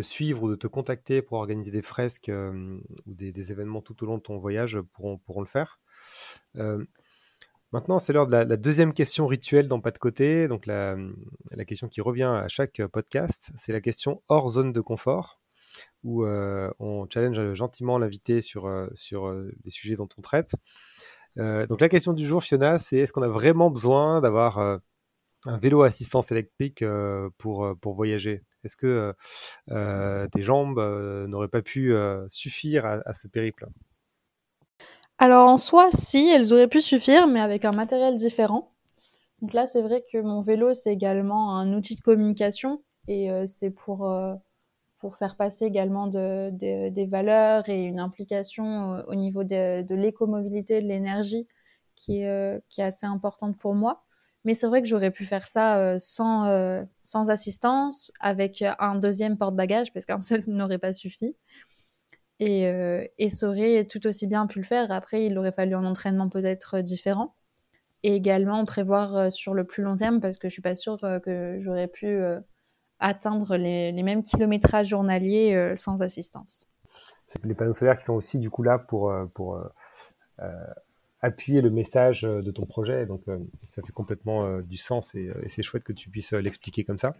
suivre 0.02 0.44
ou 0.44 0.50
de 0.50 0.56
te 0.56 0.66
contacter 0.66 1.22
pour 1.22 1.38
organiser 1.38 1.70
des 1.70 1.82
fresques 1.82 2.28
euh, 2.28 2.78
ou 3.06 3.14
des, 3.14 3.52
événements 3.52 3.82
tout 3.82 4.02
au 4.02 4.06
long 4.06 4.18
de 4.18 4.22
ton 4.22 4.38
voyage 4.38 4.78
pourront, 4.92 5.18
pourront 5.18 5.40
le 5.40 5.46
faire. 5.46 5.80
maintenant, 7.72 7.98
c'est 7.98 8.12
l'heure 8.12 8.26
de 8.26 8.32
la, 8.32 8.56
deuxième 8.56 8.92
question 8.92 9.26
rituelle 9.26 9.68
dans 9.68 9.80
Pas 9.80 9.90
de 9.90 9.98
côté. 9.98 10.48
Donc, 10.48 10.66
la, 10.66 10.96
la 11.52 11.64
question 11.64 11.88
qui 11.88 12.00
revient 12.00 12.24
à 12.24 12.48
chaque 12.48 12.84
podcast, 12.86 13.50
c'est 13.56 13.72
la 13.72 13.80
question 13.80 14.22
hors 14.28 14.48
zone 14.48 14.72
de 14.72 14.80
confort, 14.80 15.40
où 16.02 16.26
on 16.26 17.06
challenge 17.08 17.54
gentiment 17.54 17.98
l'invité 17.98 18.42
sur, 18.42 18.88
sur 18.94 19.30
les 19.32 19.70
sujets 19.70 19.96
dont 19.96 20.08
on 20.18 20.22
traite. 20.22 20.54
Euh, 21.38 21.66
donc 21.66 21.80
la 21.80 21.88
question 21.88 22.12
du 22.12 22.26
jour, 22.26 22.42
Fiona, 22.42 22.78
c'est 22.78 22.98
est-ce 22.98 23.12
qu'on 23.12 23.22
a 23.22 23.28
vraiment 23.28 23.70
besoin 23.70 24.20
d'avoir 24.20 24.58
euh, 24.58 24.78
un 25.44 25.58
vélo 25.58 25.82
assistance 25.82 26.32
électrique 26.32 26.82
euh, 26.82 27.28
pour, 27.38 27.74
pour 27.80 27.94
voyager? 27.94 28.42
Est-ce 28.66 28.76
que 28.76 29.14
tes 30.28 30.42
jambes 30.42 30.78
n'auraient 31.28 31.48
pas 31.48 31.62
pu 31.62 31.94
suffire 32.28 32.84
à, 32.84 33.14
ce 33.14 33.28
périple? 33.28 33.66
Alors 35.18 35.48
en 35.48 35.56
soi, 35.56 35.88
si, 35.92 36.28
elles 36.28 36.52
auraient 36.52 36.68
pu 36.68 36.80
suffire, 36.80 37.26
mais 37.26 37.40
avec 37.40 37.64
un 37.64 37.72
matériel 37.72 38.16
différent. 38.16 38.72
Donc 39.40 39.52
là, 39.54 39.66
c'est 39.66 39.82
vrai 39.82 40.04
que 40.12 40.18
mon 40.18 40.42
vélo, 40.42 40.74
c'est 40.74 40.92
également 40.92 41.56
un 41.56 41.72
outil 41.72 41.94
de 41.94 42.00
communication 42.00 42.82
et 43.08 43.30
c'est 43.46 43.70
pour 43.70 44.08
pour 44.98 45.16
faire 45.16 45.36
passer 45.36 45.66
également 45.66 46.06
de, 46.06 46.50
des 46.50 47.06
valeurs 47.06 47.68
et 47.68 47.82
une 47.82 48.00
implication 48.00 49.04
au, 49.06 49.14
niveau 49.14 49.44
de, 49.44 49.82
de 49.82 49.94
l'écomobilité, 49.94 50.80
de 50.82 50.88
l'énergie 50.88 51.46
qui 51.96 52.22
est 52.22 52.62
assez 52.78 53.06
importante 53.06 53.58
pour 53.58 53.74
moi. 53.74 54.05
Mais 54.46 54.54
c'est 54.54 54.66
vrai 54.66 54.80
que 54.80 54.88
j'aurais 54.88 55.10
pu 55.10 55.26
faire 55.26 55.46
ça 55.46 55.78
euh, 55.78 55.96
sans, 55.98 56.46
euh, 56.46 56.82
sans 57.02 57.28
assistance, 57.28 58.10
avec 58.20 58.64
un 58.78 58.94
deuxième 58.94 59.36
porte-bagages, 59.36 59.92
parce 59.92 60.06
qu'un 60.06 60.20
seul 60.22 60.40
n'aurait 60.46 60.78
pas 60.78 60.94
suffi. 60.94 61.36
Et, 62.38 62.64
et 63.16 63.30
ça 63.30 63.48
aurait 63.48 63.86
tout 63.86 64.06
aussi 64.06 64.26
bien 64.26 64.46
pu 64.46 64.58
le 64.58 64.64
faire. 64.64 64.90
Après, 64.92 65.24
il 65.24 65.38
aurait 65.38 65.52
fallu 65.52 65.74
un 65.74 65.86
entraînement 65.86 66.28
peut-être 66.28 66.80
différent. 66.80 67.34
Et 68.02 68.14
également 68.14 68.62
prévoir 68.66 69.32
sur 69.32 69.54
le 69.54 69.64
plus 69.64 69.82
long 69.82 69.96
terme, 69.96 70.20
parce 70.20 70.36
que 70.36 70.48
je 70.48 70.52
suis 70.52 70.60
pas 70.62 70.74
sûre 70.74 70.98
que 71.00 71.58
j'aurais 71.62 71.88
pu 71.88 72.20
atteindre 72.98 73.56
les, 73.56 74.02
mêmes 74.02 74.22
kilométrages 74.22 74.88
journaliers 74.88 75.54
euh, 75.54 75.76
sans 75.76 76.02
assistance. 76.02 76.66
Les 77.44 77.54
panneaux 77.54 77.72
solaires 77.72 77.98
qui 77.98 78.04
sont 78.04 78.14
aussi 78.14 78.38
du 78.38 78.50
coup 78.50 78.62
là 78.62 78.78
pour, 78.78 79.10
euh, 79.10 79.26
pour 79.26 79.56
euh, 80.38 80.44
appuyer 81.20 81.62
le 81.62 81.70
message 81.70 82.22
de 82.22 82.50
ton 82.50 82.66
projet. 82.66 83.06
Donc 83.06 83.22
ça 83.66 83.82
fait 83.82 83.92
complètement 83.92 84.60
du 84.60 84.76
sens 84.76 85.14
et, 85.14 85.28
c'est 85.48 85.62
chouette 85.62 85.82
que 85.82 85.92
tu 85.92 86.10
puisses 86.10 86.32
l'expliquer 86.32 86.84
comme 86.84 86.98
ça. 86.98 87.14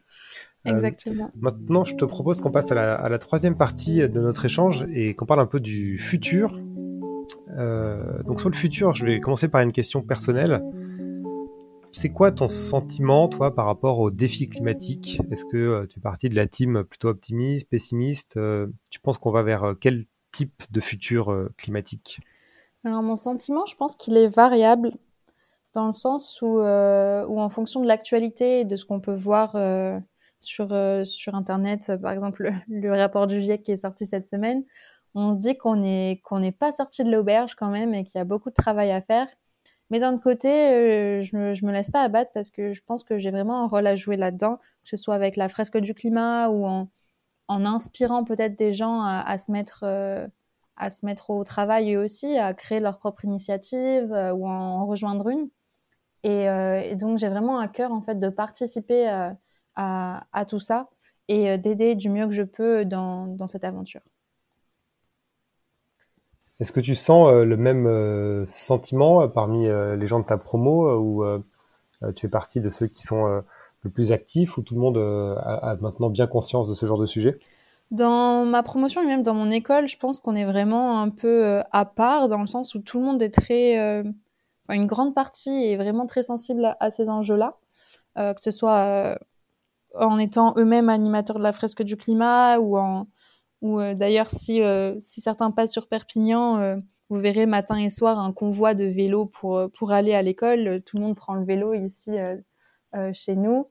Exactement. 0.65 1.31
maintenant, 1.37 1.85
je 1.85 1.95
te 1.95 2.05
propose 2.05 2.41
qu'on 2.41 2.51
passe 2.51 2.73
à 2.73 2.75
la, 2.75 2.95
à 2.95 3.09
la, 3.09 3.19
troisième 3.19 3.57
partie 3.57 3.99
de 4.09 4.21
notre 4.21 4.45
échange 4.45 4.85
et 4.93 5.15
qu'on 5.15 5.27
parle 5.27 5.41
un 5.41 5.47
peu 5.47 5.61
du 5.61 5.99
futur. 5.99 6.61
donc 7.57 8.41
sur 8.41 8.51
le 8.51 8.57
futur, 8.57 8.95
je 8.95 9.07
vais 9.07 9.21
commencer 9.21 9.49
par 9.49 9.61
une 9.63 9.73
question 9.73 10.03
personnelle. 10.03 10.63
C'est 11.99 12.11
quoi 12.11 12.31
ton 12.31 12.51
sentiment, 12.51 13.27
toi, 13.27 13.55
par 13.55 13.65
rapport 13.65 14.01
aux 14.01 14.11
défis 14.11 14.51
climatiques? 14.51 15.19
Est-ce 15.31 15.47
que 15.47 15.57
euh, 15.57 15.87
tu 15.87 15.99
es 15.99 16.03
parti 16.03 16.29
de 16.29 16.35
la 16.35 16.47
team 16.47 16.85
plutôt 16.85 17.09
optimiste, 17.09 17.71
pessimiste? 17.71 18.37
Euh, 18.37 18.67
Tu 18.91 19.01
penses 19.01 19.17
qu'on 19.17 19.31
va 19.31 19.43
vers 19.43 19.65
euh, 19.65 19.75
quel 19.75 20.05
type 20.31 20.63
de 20.71 20.81
futur 20.81 21.49
climatique? 21.57 22.21
Mon 22.87 23.17
sentiment, 23.17 23.67
je 23.67 23.75
pense 23.75 23.97
qu'il 23.97 24.17
est 24.17 24.29
variable 24.29 24.93
dans 25.75 25.87
le 25.87 25.93
sens 25.93 26.41
où, 26.41 26.47
où 26.47 27.41
en 27.41 27.49
fonction 27.51 27.81
de 27.81 27.87
l'actualité 27.87 28.61
et 28.61 28.65
de 28.65 28.77
ce 28.77 28.85
qu'on 28.85 29.01
peut 29.01 29.15
voir 29.15 29.57
sur, 30.39 30.69
sur 31.05 31.35
Internet, 31.35 31.93
par 32.01 32.13
exemple 32.13 32.51
le, 32.69 32.97
rapport 32.97 33.27
du 33.27 33.41
GIEC 33.41 33.65
qui 33.65 33.73
est 33.73 33.83
sorti 33.83 34.07
cette 34.07 34.29
semaine, 34.29 34.63
on 35.15 35.35
se 35.35 35.41
dit 35.41 35.57
qu'on 35.57 35.77
n'est 35.77 36.21
qu'on 36.25 36.51
pas 36.53 36.73
sorti 36.73 37.03
de 37.03 37.11
l'auberge 37.11 37.57
quand 37.57 37.71
même 37.71 37.93
et 37.93 38.05
qu'il 38.05 38.19
y 38.19 38.23
a 38.23 38.25
beaucoup 38.25 38.51
de 38.51 38.55
travail 38.55 38.93
à 38.93 39.03
faire. 39.03 39.27
Mais 39.91 39.99
d'un 39.99 40.19
côté, 40.19 41.23
je 41.23 41.37
me, 41.37 41.55
je 41.55 41.65
me 41.67 41.73
laisse 41.73 41.91
pas 41.91 42.03
abattre 42.03 42.31
parce 42.35 42.51
que 42.51 42.73
je 42.73 42.83
pense 42.87 43.03
que 43.03 43.19
j'ai 43.19 43.31
vraiment 43.33 43.63
un 43.63 43.67
rôle 43.67 43.87
à 43.87 43.97
jouer 43.97 44.17
là-dedans, 44.17 44.57
que 44.57 44.91
ce 44.91 44.97
soit 44.97 45.15
avec 45.15 45.37
la 45.37 45.49
fresque 45.49 45.79
du 45.79 45.93
climat 45.95 46.49
ou 46.51 46.67
en, 46.67 46.89
en 47.49 47.65
inspirant 47.65 48.25
peut-être 48.25 48.57
des 48.57 48.75
gens 48.75 49.03
à, 49.03 49.39
se 49.39 49.51
mettre 49.51 49.85
à 50.77 50.91
se 50.91 51.07
mettre 51.07 51.31
au 51.31 51.45
travail 51.45 51.95
eux 51.95 52.03
aussi, 52.03 52.37
à 52.39 52.55
créer 52.55 52.81
leur 52.81 52.99
propre 52.99 53.25
initiative 53.25 54.11
ou 54.35 54.47
en 54.49 54.87
rejoindre 54.87 55.29
une. 55.29 55.49
Et, 56.23 56.95
donc 56.97 57.19
j'ai 57.19 57.29
vraiment 57.29 57.59
à 57.59 57.69
cœur 57.69 57.93
en 57.93 58.03
fait 58.03 58.19
de 58.19 58.29
participer 58.29 59.09
à, 59.77 60.27
à 60.33 60.45
tout 60.45 60.61
ça 60.61 60.89
et 61.29 61.59
d'aider 61.59 61.95
du 61.95 62.09
mieux 62.09 62.27
que 62.27 62.33
je 62.33 62.43
peux 62.43 62.85
dans, 62.85 63.47
cette 63.47 63.65
aventure. 63.65 64.01
Est-ce 66.61 66.73
que 66.73 66.81
tu 66.81 66.95
sens 66.95 67.29
euh, 67.29 67.45
le 67.45 67.57
même 67.57 67.87
euh, 67.87 68.47
sentiment 68.47 69.23
euh, 69.23 69.27
parmi 69.29 69.67
les 69.67 70.07
gens 70.07 70.21
de 70.21 70.25
ta 70.25 70.39
promo 70.39 70.97
ou 70.97 71.25
tu 72.15 72.27
es 72.27 72.29
partie 72.29 72.61
de 72.61 72.71
ceux 72.71 72.87
qui 72.87 73.03
sont 73.03 73.43
le 73.83 73.91
plus 73.91 74.13
actifs 74.13 74.59
ou 74.59 74.63
tout 74.63 74.75
le 74.75 74.81
monde 74.81 74.99
a, 74.99 75.77
maintenant 75.81 76.11
bien 76.11 76.27
conscience 76.27 76.69
de 76.69 76.75
ce 76.75 76.87
genre 76.87 76.99
de 76.99 77.07
sujet? 77.07 77.37
Dans 77.91 78.45
ma 78.45 78.63
promotion 78.63 79.03
et 79.03 79.07
même 79.07 79.23
dans 79.23 79.35
mon 79.35 79.51
école, 79.51 79.89
je 79.89 79.97
pense 79.97 80.21
qu'on 80.21 80.35
est 80.35 80.45
vraiment 80.45 81.01
un 81.01 81.11
peu 81.11 81.63
à 81.71 81.85
part 81.85 82.29
dans 82.29 82.41
le 82.41 82.47
sens 82.47 82.75
où 82.75 82.81
tout 82.81 82.99
le 82.99 83.05
monde 83.05 83.23
est 83.23 83.35
très... 83.35 83.77
une 84.69 84.87
grande 84.87 85.15
partie 85.15 85.67
est 85.67 85.77
vraiment 85.77 86.07
très 86.07 86.25
sensible 86.25 86.77
à, 86.81 86.91
ces 86.91 87.09
enjeux-là, 87.09 87.57
que 88.17 88.41
ce 88.41 88.51
soit 88.51 89.17
en 89.95 90.19
étant 90.19 90.55
eux-mêmes 90.57 90.89
animateurs 90.89 91.39
de 91.39 91.43
la 91.45 91.53
fresque 91.53 91.85
du 91.85 91.97
climat 91.97 92.59
ou 92.59 92.77
en 92.77 93.07
ou 93.63 93.81
euh, 93.81 93.95
d'ailleurs, 93.95 94.31
si, 94.31 94.63
euh, 94.63 94.95
si 94.99 95.21
certains 95.21 95.51
passent 95.51 95.73
sur 95.73 95.89
Perpignan, 95.89 96.59
euh, 96.59 96.77
vous 97.09 97.19
verrez 97.19 97.47
matin 97.47 97.77
et 97.79 97.91
soir 97.91 98.19
un 98.19 98.33
convoi 98.33 98.75
de 98.75 98.85
vélos 98.85 99.27
pour, 99.27 99.71
pour 99.79 99.93
aller 99.93 100.15
à 100.15 100.23
l'école. 100.23 100.83
Tout 100.85 100.97
le 100.97 101.03
monde 101.03 101.17
prend 101.17 101.35
le 101.35 101.45
vélo 101.45 101.73
ici 101.73 102.11
chez 103.13 103.37
nous 103.37 103.69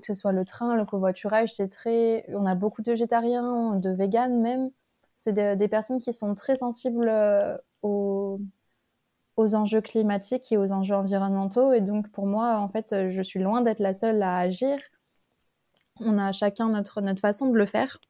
que 0.00 0.06
ce 0.06 0.14
soit 0.14 0.32
le 0.32 0.44
train, 0.44 0.76
le 0.76 0.84
covoiturage, 0.84 1.54
c'est 1.54 1.68
très. 1.68 2.24
On 2.30 2.46
a 2.46 2.54
beaucoup 2.54 2.82
de 2.82 2.90
végétariens, 2.90 3.76
de 3.76 3.90
véganes 3.90 4.40
même. 4.40 4.70
C'est 5.14 5.32
des 5.32 5.68
personnes 5.68 6.00
qui 6.00 6.12
sont 6.12 6.34
très 6.34 6.56
sensibles 6.56 7.12
aux, 7.82 8.40
aux, 9.36 9.54
enjeux 9.54 9.80
climatiques 9.80 10.50
et 10.50 10.56
aux 10.56 10.72
enjeux 10.72 10.96
environnementaux. 10.96 11.72
Et 11.72 11.80
donc, 11.80 12.10
pour 12.10 12.26
moi, 12.26 12.56
en 12.58 12.68
fait, 12.68 13.08
je 13.10 13.22
suis 13.22 13.40
loin 13.40 13.60
d'être 13.60 13.78
la 13.78 13.94
seule 13.94 14.22
à 14.22 14.38
agir. 14.38 14.78
On 16.00 16.18
a 16.18 16.32
chacun 16.32 16.70
notre, 16.70 17.00
notre 17.02 17.20
façon 17.20 17.50
de 17.50 17.56
le 17.56 17.66
faire. 17.66 18.00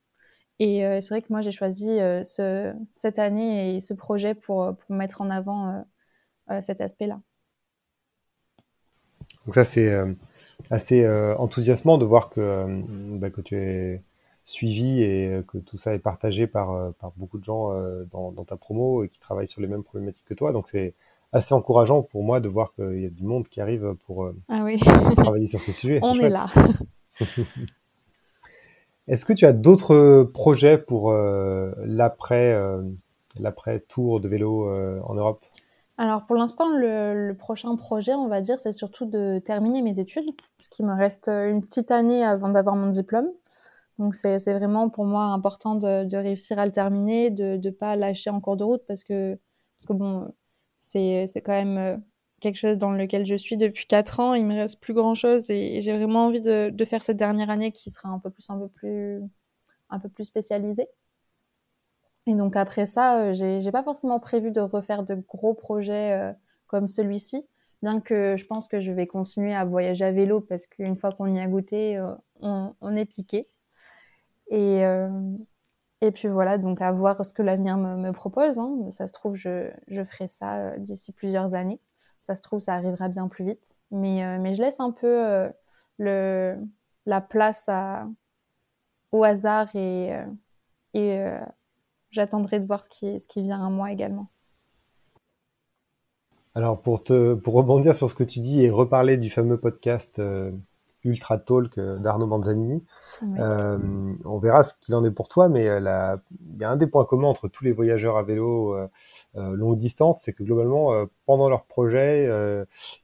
Et 0.58 0.86
euh, 0.86 1.00
c'est 1.00 1.14
vrai 1.14 1.22
que 1.22 1.26
moi, 1.30 1.40
j'ai 1.40 1.52
choisi 1.52 1.88
euh, 1.88 2.22
ce, 2.22 2.72
cette 2.94 3.18
année 3.18 3.74
et 3.74 3.80
ce 3.80 3.94
projet 3.94 4.34
pour, 4.34 4.76
pour 4.76 4.94
mettre 4.94 5.20
en 5.20 5.30
avant 5.30 5.84
euh, 6.50 6.60
cet 6.60 6.80
aspect-là. 6.80 7.20
Donc 9.44 9.54
ça, 9.54 9.64
c'est 9.64 9.92
assez 10.70 11.06
enthousiasmant 11.38 11.98
de 11.98 12.04
voir 12.04 12.30
que, 12.30 12.66
bah, 13.18 13.30
que 13.30 13.40
tu 13.40 13.56
es 13.56 14.02
suivi 14.44 15.02
et 15.02 15.42
que 15.48 15.58
tout 15.58 15.78
ça 15.78 15.94
est 15.94 15.98
partagé 15.98 16.46
par, 16.46 16.92
par 16.94 17.12
beaucoup 17.16 17.38
de 17.38 17.44
gens 17.44 17.70
dans, 18.10 18.32
dans, 18.32 18.44
ta 18.44 18.56
promo 18.56 19.04
et 19.04 19.08
qui 19.08 19.18
travaillent 19.18 19.48
sur 19.48 19.60
les 19.60 19.68
mêmes 19.68 19.82
problématiques 19.82 20.26
que 20.26 20.34
toi. 20.34 20.52
Donc 20.52 20.68
c'est 20.68 20.94
assez 21.32 21.54
encourageant 21.54 22.02
pour 22.02 22.22
moi 22.24 22.40
de 22.40 22.48
voir 22.48 22.74
qu'il 22.74 23.00
y 23.00 23.06
a 23.06 23.10
du 23.10 23.24
monde 23.24 23.48
qui 23.48 23.60
arrive 23.60 23.94
pour 24.06 24.30
ah 24.48 24.62
oui. 24.64 24.78
travailler 25.16 25.46
sur 25.46 25.60
ces 25.60 25.72
sujets. 25.72 26.00
On 26.02 26.14
est 26.14 26.28
là. 26.28 26.48
Est-ce 29.08 29.24
que 29.24 29.32
tu 29.32 29.46
as 29.46 29.52
d'autres 29.52 30.30
projets 30.32 30.78
pour 30.78 31.10
euh, 31.10 31.72
l'après 31.84 32.52
euh, 32.52 32.82
l'après 33.40 33.80
tour 33.80 34.20
de 34.20 34.28
vélo 34.28 34.68
euh, 34.68 35.00
en 35.04 35.14
Europe? 35.14 35.44
Alors 36.02 36.26
pour 36.26 36.34
l'instant, 36.34 36.68
le, 36.68 37.32
prochain 37.38 37.76
projet, 37.76 38.12
on 38.12 38.26
va 38.26 38.40
dire, 38.40 38.58
c'est 38.58 38.72
surtout 38.72 39.06
de 39.06 39.40
terminer 39.44 39.82
mes 39.82 40.00
études, 40.00 40.34
parce 40.58 40.66
qu'il 40.66 40.84
me 40.84 40.96
reste 40.96 41.28
une 41.28 41.64
petite 41.64 41.92
année 41.92 42.24
avant 42.24 42.48
d'avoir 42.48 42.74
mon 42.74 42.88
diplôme. 42.88 43.28
Donc 44.00 44.16
c'est 44.16 44.38
vraiment 44.52 44.88
pour 44.88 45.04
moi 45.04 45.26
important 45.26 45.76
de, 45.76 46.16
réussir 46.16 46.58
à 46.58 46.66
le 46.66 46.72
terminer, 46.72 47.30
de 47.30 47.56
ne 47.56 47.70
pas 47.70 47.94
lâcher 47.94 48.30
en 48.30 48.40
cours 48.40 48.56
de 48.56 48.64
route, 48.64 48.82
parce 48.88 49.04
que, 49.04 49.38
parce 49.78 49.86
que 49.86 49.92
bon, 49.92 50.34
c'est 50.74 51.28
quand 51.44 51.52
même 51.52 52.02
quelque 52.40 52.56
chose 52.56 52.78
dans 52.78 52.90
lequel 52.90 53.24
je 53.24 53.36
suis 53.36 53.56
depuis 53.56 53.86
quatre 53.86 54.18
ans. 54.18 54.34
Il 54.34 54.44
me 54.44 54.54
reste 54.56 54.80
plus 54.80 54.94
grand 54.94 55.14
chose 55.14 55.50
et, 55.50 55.80
j'ai 55.82 55.96
vraiment 55.96 56.26
envie 56.26 56.40
de, 56.42 56.84
faire 56.84 57.04
cette 57.04 57.16
dernière 57.16 57.48
année 57.48 57.70
qui 57.70 57.90
sera 57.90 58.08
un 58.08 58.18
peu 58.18 58.30
plus, 58.30 58.50
un 58.50 58.58
peu 58.58 58.68
plus, 58.68 59.22
un 59.88 60.00
peu 60.00 60.08
plus 60.08 60.24
spécialisée. 60.24 60.88
Et 62.26 62.34
donc 62.34 62.56
après 62.56 62.86
ça, 62.86 63.20
euh, 63.20 63.34
j'ai 63.34 63.72
pas 63.72 63.82
forcément 63.82 64.20
prévu 64.20 64.50
de 64.50 64.60
refaire 64.60 65.02
de 65.02 65.14
gros 65.14 65.54
projets 65.54 66.12
euh, 66.12 66.32
comme 66.68 66.86
celui-ci, 66.86 67.46
bien 67.82 68.00
que 68.00 68.36
je 68.36 68.46
pense 68.46 68.68
que 68.68 68.80
je 68.80 68.92
vais 68.92 69.06
continuer 69.06 69.54
à 69.54 69.64
voyager 69.64 70.04
à 70.04 70.12
vélo 70.12 70.40
parce 70.40 70.66
qu'une 70.66 70.96
fois 70.96 71.12
qu'on 71.12 71.34
y 71.34 71.40
a 71.40 71.46
goûté, 71.46 71.98
euh, 71.98 72.14
on, 72.40 72.96
est 72.96 73.04
piqué. 73.04 73.46
Et, 74.50 74.82
et 76.02 76.10
puis 76.10 76.28
voilà, 76.28 76.58
donc 76.58 76.80
à 76.82 76.92
voir 76.92 77.24
ce 77.24 77.32
que 77.32 77.42
l'avenir 77.42 77.76
me, 77.78 78.12
propose. 78.12 78.58
Hein. 78.58 78.90
Ça 78.90 79.06
se 79.06 79.12
trouve, 79.12 79.34
je, 79.34 79.70
je 79.88 80.04
ferai 80.04 80.28
ça 80.28 80.76
d'ici 80.78 81.12
plusieurs 81.12 81.54
années 81.54 81.80
ça 82.20 82.36
se 82.36 82.42
trouve, 82.42 82.60
ça 82.60 82.74
arrivera 82.74 83.08
bien 83.08 83.26
plus 83.28 83.44
vite. 83.44 83.78
Mais, 83.90 84.38
mais 84.38 84.54
je 84.54 84.62
laisse 84.62 84.78
un 84.78 84.92
peu 84.92 85.50
le, 85.98 86.56
la 87.04 87.20
place 87.20 87.68
au 89.10 89.24
hasard 89.24 89.74
et, 89.74 90.16
et 90.94 91.18
j'attendrai 92.12 92.60
de 92.60 92.66
voir 92.66 92.84
ce 92.84 92.88
qui, 92.88 93.18
ce 93.18 93.26
qui 93.26 93.42
vient 93.42 93.64
à 93.64 93.68
moi 93.68 93.90
également. 93.90 94.28
Alors 96.54 96.80
pour, 96.80 97.02
te, 97.02 97.34
pour 97.34 97.54
rebondir 97.54 97.94
sur 97.94 98.08
ce 98.08 98.14
que 98.14 98.24
tu 98.24 98.38
dis 98.38 98.62
et 98.62 98.70
reparler 98.70 99.16
du 99.16 99.30
fameux 99.30 99.58
podcast 99.58 100.20
Ultra 101.04 101.38
Talk 101.38 101.78
d'Arnaud 101.78 102.26
Manzanini. 102.26 102.84
Euh, 103.38 103.78
on 104.24 104.38
verra 104.38 104.62
ce 104.62 104.74
qu'il 104.80 104.94
en 104.94 105.04
est 105.04 105.10
pour 105.10 105.28
toi, 105.28 105.48
mais 105.48 105.68
euh, 105.68 106.16
il 106.54 106.60
y 106.60 106.64
a 106.64 106.70
un 106.70 106.76
des 106.76 106.86
points 106.86 107.04
communs 107.04 107.28
entre 107.28 107.48
tous 107.48 107.64
les 107.64 107.72
voyageurs 107.72 108.16
à 108.16 108.22
vélo 108.22 108.74
euh, 108.74 108.88
longue 109.34 109.76
distance, 109.76 110.22
c'est 110.22 110.32
que 110.32 110.44
globalement, 110.44 111.06
pendant 111.26 111.48
leur 111.48 111.64
projet, 111.64 112.30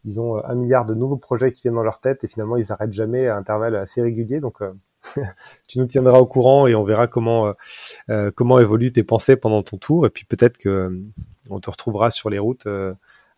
ils 0.05 0.21
ont 0.21 0.42
un 0.44 0.55
milliard 0.55 0.87
de 0.87 0.94
nouveaux 0.94 1.16
projets 1.16 1.53
qui 1.53 1.62
viennent 1.62 1.75
dans 1.75 1.83
leur 1.83 2.01
tête 2.01 2.25
et 2.25 2.29
finalement, 2.29 2.57
ils 2.57 2.66
n'arrêtent 2.71 2.92
jamais 2.92 3.27
à 3.27 3.37
intervalles 3.37 3.77
assez 3.77 4.03
réguliers. 4.03 4.40
Donc, 4.40 4.62
tu 5.69 5.79
nous 5.79 5.87
tiendras 5.87 6.19
au 6.19 6.27
courant 6.27 6.67
et 6.67 6.75
on 6.75 6.85
verra 6.85 7.07
comment 7.07 7.55
comment 8.35 8.59
évoluent 8.59 8.93
tes 8.93 9.05
pensées 9.05 9.37
pendant 9.37 9.63
ton 9.63 9.77
tour. 9.77 10.07
Et 10.07 10.11
puis 10.11 10.25
peut-être 10.25 10.59
que 10.59 11.01
on 11.51 11.61
te 11.61 11.71
retrouvera 11.71 12.11
sur 12.11 12.31
les 12.31 12.39
routes 12.39 12.67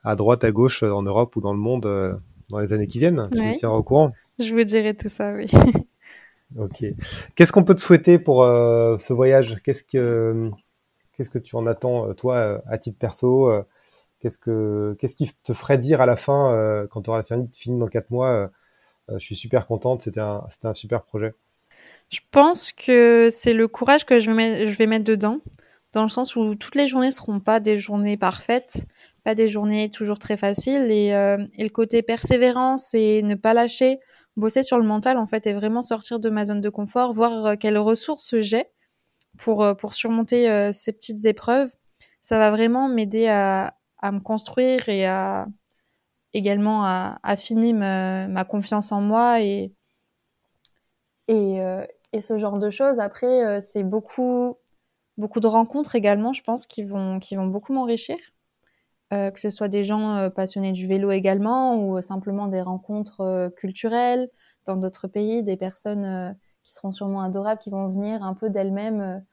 à 0.03 0.17
droite, 0.17 0.45
à 0.45 0.51
gauche, 0.51 0.83
en 0.83 1.03
Europe 1.03 1.37
ou 1.37 1.41
dans 1.41 1.53
le 1.53 1.59
monde 1.59 2.21
dans 2.51 2.59
les 2.59 2.73
années 2.73 2.87
qui 2.87 2.99
viennent. 2.99 3.29
Tu 3.33 3.41
nous 3.41 3.55
tiendras 3.55 3.79
au 3.79 3.83
courant. 3.83 4.13
Je 4.39 4.55
vous 4.55 4.65
dirai 4.65 4.95
tout 4.95 5.09
ça, 5.09 5.33
oui. 5.33 5.49
ok. 6.59 6.85
Qu'est-ce 7.35 7.53
qu'on 7.53 7.65
peut 7.65 7.75
te 7.75 7.81
souhaiter 7.81 8.19
pour 8.19 8.43
euh, 8.43 8.99
ce 8.99 9.13
voyage? 9.13 9.61
Qu'est-ce 9.63 9.85
que 9.85 10.51
qu'est-ce 11.13 11.31
que 11.31 11.39
tu 11.39 11.57
en 11.57 11.67
attends 11.67 12.09
euh, 12.09 12.15
toi 12.15 12.63
à 12.67 12.79
titre 12.79 12.99
perso 12.99 13.51
euh, 13.51 13.63
Qu'est-ce 14.21 14.39
que 14.39 14.97
qu'est-ce 14.99 15.17
qui 15.17 15.31
te 15.43 15.53
ferait 15.53 15.79
dire 15.79 16.01
à 16.01 16.07
la 16.07 16.17
fin 16.17 16.87
quand 16.91 17.03
tu 17.03 17.11
auras 17.11 17.23
fini, 17.23 17.49
fini 17.55 17.79
dans 17.79 17.87
quatre 17.87 18.11
mois 18.11 18.51
Je 19.09 19.19
suis 19.19 19.37
super 19.37 19.67
contente. 19.67 20.03
C'était 20.03 20.21
un 20.21 20.45
c'était 20.51 20.67
un 20.67 20.75
super 20.75 21.03
projet. 21.03 21.35
Je 22.11 22.21
pense 22.31 22.73
que 22.73 23.29
c'est 23.31 23.53
le 23.53 23.69
courage 23.69 24.05
que 24.05 24.21
je 24.21 24.31
vais, 24.31 24.87
mettre 24.87 25.05
dedans, 25.05 25.39
dans 25.93 26.03
le 26.03 26.09
sens 26.09 26.37
où 26.37 26.55
toutes 26.55 26.75
les 26.75 26.89
journées 26.89 27.11
seront 27.11 27.41
pas 27.41 27.61
des 27.61 27.77
journées 27.79 28.17
parfaites, 28.17 28.87
pas 29.25 29.35
des 29.35 29.49
journées 29.49 29.91
toujours 29.91 30.19
très 30.19 30.37
faciles, 30.37 30.91
et, 30.91 31.09
et 31.57 31.63
le 31.63 31.69
côté 31.69 32.03
persévérance 32.03 32.95
et 32.95 33.23
ne 33.23 33.37
pas 33.37 33.55
lâcher, 33.55 34.01
bosser 34.37 34.63
sur 34.63 34.79
le 34.79 34.85
mental 34.85 35.19
en 35.19 35.27
fait 35.27 35.47
et 35.47 35.55
vraiment 35.55 35.83
sortir 35.83 36.19
de 36.19 36.31
ma 36.31 36.45
zone 36.45 36.61
de 36.61 36.69
confort, 36.69 37.13
voir 37.13 37.47
euh, 37.47 37.55
quelles 37.57 37.79
ressources 37.79 38.39
j'ai 38.41 38.65
pour, 39.39 39.63
euh, 39.63 39.75
pour 39.75 39.95
surmonter 39.95 40.51
euh, 40.51 40.73
ces 40.73 40.93
petites 40.93 41.25
épreuves. 41.25 41.71
Ça 42.23 42.39
va 42.39 42.51
vraiment 42.51 42.89
m'aider 42.89 43.29
à, 43.29 43.77
à, 43.99 44.13
me 44.13 44.21
construire 44.21 44.89
et 44.89 45.07
à 45.07 45.47
également 46.33 46.85
à 46.85 47.19
affiner 47.23 47.73
ma, 47.73 48.29
ma 48.29 48.45
confiance 48.45 48.93
en 48.93 49.01
moi 49.01 49.41
et, 49.41 49.73
et, 51.29 51.61
et, 52.13 52.21
ce 52.21 52.39
genre 52.39 52.59
de 52.59 52.71
choses. 52.71 53.01
Après, 53.01 53.61
c'est 53.61 53.83
beaucoup, 53.83 54.57
beaucoup 55.17 55.41
de 55.41 55.47
rencontres 55.47 55.95
également, 55.95 56.33
je 56.33 56.43
pense, 56.43 56.67
qui 56.67 56.83
vont, 56.83 57.19
qui 57.21 57.37
vont 57.37 57.47
beaucoup 57.47 57.73
m'enrichir. 57.73 58.19
Euh, 59.13 59.33
que 59.33 59.41
ce 59.41 59.51
soit 59.51 59.67
des 59.67 59.83
gens 59.83 60.15
euh, 60.15 60.31
passionnés 60.31 60.71
du 60.71 60.87
vélo 60.87 61.11
également 61.11 61.75
ou 61.75 61.99
euh, 61.99 62.03
simplement 62.03 62.47
des 62.47 62.63
rencontres 62.63 63.53
culturelles 63.57 64.31
dans 64.67 64.77
d'autres 64.77 65.09
pays, 65.09 65.43
des 65.43 65.57
personnes 65.57 66.37
qui 66.63 66.73
seront 66.73 66.93
sûrement 66.93 67.23
adorables, 67.23 67.61
qui 67.61 67.71
vont 67.71 67.89
venir 67.89 68.23
un 68.23 68.35
peu 68.35 68.51
d'elles-mêmes. 68.51 69.25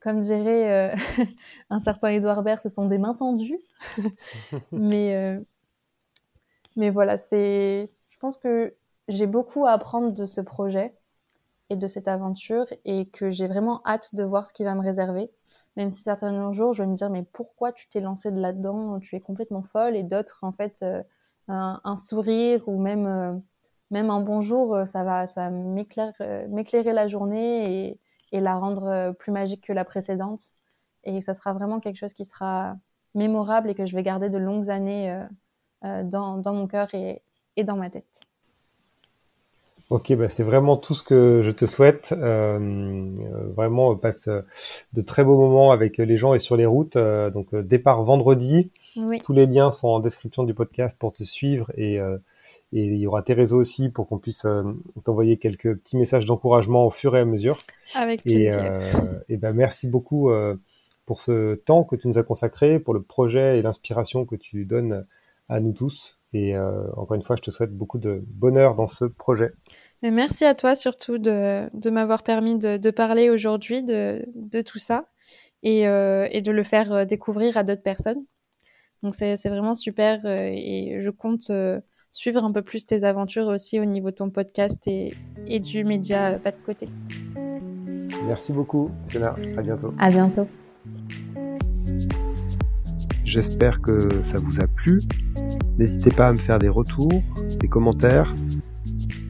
comme 0.00 0.18
dirait 0.18 0.96
un 1.70 1.80
certain 1.80 2.08
Edouard 2.08 2.42
Baird, 2.42 2.60
ce 2.60 2.68
sont 2.68 2.86
des 2.86 2.98
mains 2.98 3.14
tendues. 3.14 3.60
mais, 4.72 5.38
mais 6.74 6.90
voilà, 6.90 7.18
c'est. 7.18 7.90
Je 8.10 8.18
pense 8.18 8.36
que 8.38 8.74
j'ai 9.08 9.26
beaucoup 9.26 9.66
à 9.66 9.72
apprendre 9.72 10.12
de 10.12 10.26
ce 10.26 10.40
projet. 10.40 10.94
Et 11.70 11.76
de 11.76 11.86
cette 11.88 12.08
aventure 12.08 12.66
et 12.84 13.06
que 13.06 13.30
j'ai 13.30 13.48
vraiment 13.48 13.80
hâte 13.84 14.14
de 14.14 14.22
voir 14.22 14.46
ce 14.46 14.52
qui 14.52 14.64
va 14.64 14.74
me 14.74 14.82
réserver. 14.82 15.30
Même 15.76 15.90
si 15.90 16.02
certains 16.02 16.52
jours, 16.52 16.72
je 16.72 16.82
vais 16.82 16.88
me 16.88 16.94
dire, 16.94 17.10
mais 17.10 17.22
pourquoi 17.22 17.72
tu 17.72 17.88
t'es 17.88 18.00
lancé 18.00 18.30
de 18.30 18.40
là-dedans? 18.40 19.00
Tu 19.00 19.16
es 19.16 19.20
complètement 19.20 19.62
folle. 19.62 19.96
Et 19.96 20.02
d'autres, 20.02 20.38
en 20.42 20.52
fait, 20.52 20.82
euh, 20.82 21.02
un, 21.48 21.96
sourire 21.96 22.68
ou 22.68 22.80
même, 22.80 23.06
euh, 23.06 23.32
même 23.90 24.10
un 24.10 24.20
bonjour, 24.20 24.74
euh, 24.74 24.86
ça 24.86 25.04
va, 25.04 25.26
ça 25.26 25.50
m'éclairer 25.50 26.92
la 26.92 27.08
journée 27.08 27.88
et, 27.88 28.00
et, 28.32 28.40
la 28.40 28.56
rendre 28.56 29.12
plus 29.18 29.32
magique 29.32 29.66
que 29.66 29.72
la 29.72 29.84
précédente. 29.84 30.50
Et 31.04 31.20
ça 31.22 31.34
sera 31.34 31.52
vraiment 31.52 31.80
quelque 31.80 31.96
chose 31.96 32.14
qui 32.14 32.24
sera 32.24 32.76
mémorable 33.14 33.70
et 33.70 33.74
que 33.74 33.86
je 33.86 33.96
vais 33.96 34.02
garder 34.02 34.30
de 34.30 34.38
longues 34.38 34.70
années 34.70 35.24
dans, 35.82 36.38
dans 36.38 36.52
mon 36.52 36.66
cœur 36.66 36.92
et, 36.94 37.22
et 37.56 37.64
dans 37.64 37.76
ma 37.76 37.90
tête. 37.90 38.25
Ok, 39.88 40.12
bah 40.14 40.28
c'est 40.28 40.42
vraiment 40.42 40.76
tout 40.76 40.94
ce 40.94 41.04
que 41.04 41.42
je 41.42 41.50
te 41.52 41.64
souhaite. 41.64 42.12
Euh, 42.16 42.58
euh 42.58 43.52
vraiment, 43.54 43.94
passe 43.94 44.26
euh, 44.26 44.40
de 44.94 45.00
très 45.00 45.22
beaux 45.22 45.38
moments 45.38 45.70
avec 45.70 45.98
les 45.98 46.16
gens 46.16 46.34
et 46.34 46.40
sur 46.40 46.56
les 46.56 46.66
routes. 46.66 46.96
Euh, 46.96 47.30
donc, 47.30 47.54
départ 47.54 48.02
vendredi. 48.02 48.70
Tous 49.22 49.32
les 49.32 49.46
liens 49.46 49.70
sont 49.70 49.88
en 49.88 50.00
description 50.00 50.42
du 50.42 50.54
podcast 50.54 50.96
pour 50.98 51.12
te 51.12 51.22
suivre 51.22 51.70
et, 51.76 51.96
et 51.96 52.00
il 52.72 52.96
y 52.96 53.06
aura 53.06 53.20
tes 53.20 53.34
réseaux 53.34 53.58
aussi 53.58 53.90
pour 53.90 54.08
qu'on 54.08 54.16
puisse 54.16 54.46
t'envoyer 55.04 55.36
quelques 55.36 55.76
petits 55.76 55.98
messages 55.98 56.24
d'encouragement 56.24 56.86
au 56.86 56.90
fur 56.90 57.14
et 57.14 57.20
à 57.20 57.26
mesure. 57.26 57.58
Avec 57.94 58.22
plaisir. 58.22 58.64
Et, 59.28 59.34
et 59.34 59.36
ben 59.36 59.52
merci 59.52 59.86
beaucoup 59.86 60.30
pour 61.04 61.20
ce 61.20 61.56
temps 61.56 61.84
que 61.84 61.94
tu 61.94 62.08
nous 62.08 62.16
as 62.16 62.22
consacré, 62.22 62.78
pour 62.78 62.94
le 62.94 63.02
projet 63.02 63.58
et 63.58 63.62
l'inspiration 63.62 64.24
que 64.24 64.34
tu 64.34 64.64
donnes 64.64 65.04
à 65.50 65.60
nous 65.60 65.72
tous. 65.72 66.18
Et 66.36 66.54
euh, 66.54 66.82
encore 66.96 67.14
une 67.14 67.22
fois, 67.22 67.34
je 67.34 67.40
te 67.40 67.50
souhaite 67.50 67.72
beaucoup 67.72 67.96
de 67.96 68.22
bonheur 68.26 68.74
dans 68.74 68.86
ce 68.86 69.06
projet. 69.06 69.52
merci 70.02 70.44
à 70.44 70.54
toi 70.54 70.74
surtout 70.74 71.16
de, 71.16 71.66
de 71.72 71.88
m'avoir 71.88 72.22
permis 72.22 72.58
de, 72.58 72.76
de 72.76 72.90
parler 72.90 73.30
aujourd'hui 73.30 73.82
de, 73.82 74.22
de, 74.34 74.60
tout 74.60 74.78
ça 74.78 75.06
et, 75.62 75.88
euh, 75.88 76.28
et, 76.30 76.42
de 76.42 76.52
le 76.52 76.62
faire 76.62 76.92
euh, 76.92 77.04
découvrir 77.06 77.56
à 77.56 77.62
d'autres 77.64 77.82
personnes. 77.82 78.22
Donc 79.02 79.14
c'est 79.14 79.36
vraiment 79.48 79.74
super 79.74 80.26
et 80.26 80.98
je 81.00 81.10
compte 81.10 81.50
suivre 82.10 82.44
un 82.44 82.52
peu 82.52 82.62
plus 82.62 82.86
tes 82.86 83.04
aventures 83.04 83.46
aussi 83.46 83.78
au 83.78 83.84
niveau 83.84 84.10
de 84.10 84.16
ton 84.16 84.30
podcast 84.30 84.86
et, 84.86 85.10
et 85.46 85.60
du 85.60 85.84
média 85.84 86.38
Pas 86.38 86.50
de 86.50 86.56
côté. 86.64 86.88
Merci 88.26 88.52
beaucoup, 88.52 88.90
Fiona. 89.08 89.36
À 89.56 89.62
bientôt. 89.62 89.94
À 89.98 90.08
bientôt. 90.08 90.48
J'espère 93.24 93.80
que 93.80 94.08
ça 94.24 94.38
vous 94.38 94.60
a 94.60 94.66
plu. 94.66 95.00
N'hésitez 95.78 96.10
pas 96.10 96.28
à 96.28 96.32
me 96.32 96.38
faire 96.38 96.58
des 96.58 96.68
retours, 96.68 97.22
des 97.60 97.68
commentaires, 97.68 98.34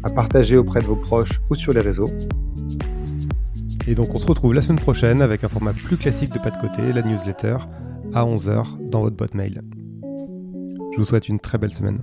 à 0.02 0.11
partager 0.11 0.56
auprès 0.56 0.80
de 0.80 0.85
vos 0.85 0.96
proches 0.96 1.40
ou 1.50 1.54
sur 1.54 1.72
les 1.72 1.80
réseaux. 1.80 2.11
Et 3.88 3.94
donc 3.94 4.14
on 4.14 4.18
se 4.18 4.26
retrouve 4.26 4.54
la 4.54 4.62
semaine 4.62 4.78
prochaine 4.78 5.22
avec 5.22 5.44
un 5.44 5.48
format 5.48 5.72
plus 5.72 5.96
classique 5.96 6.32
de 6.32 6.38
pas 6.38 6.50
de 6.50 6.61
côté, 6.61 6.92
la 6.92 7.02
newsletter, 7.02 7.56
à 8.14 8.24
11h 8.24 8.88
dans 8.90 9.02
votre 9.02 9.16
boîte 9.16 9.35
mail. 9.35 9.62
Je 10.92 10.98
vous 10.98 11.04
souhaite 11.04 11.28
une 11.28 11.40
très 11.40 11.59
belle 11.59 11.72
semaine. 11.72 12.00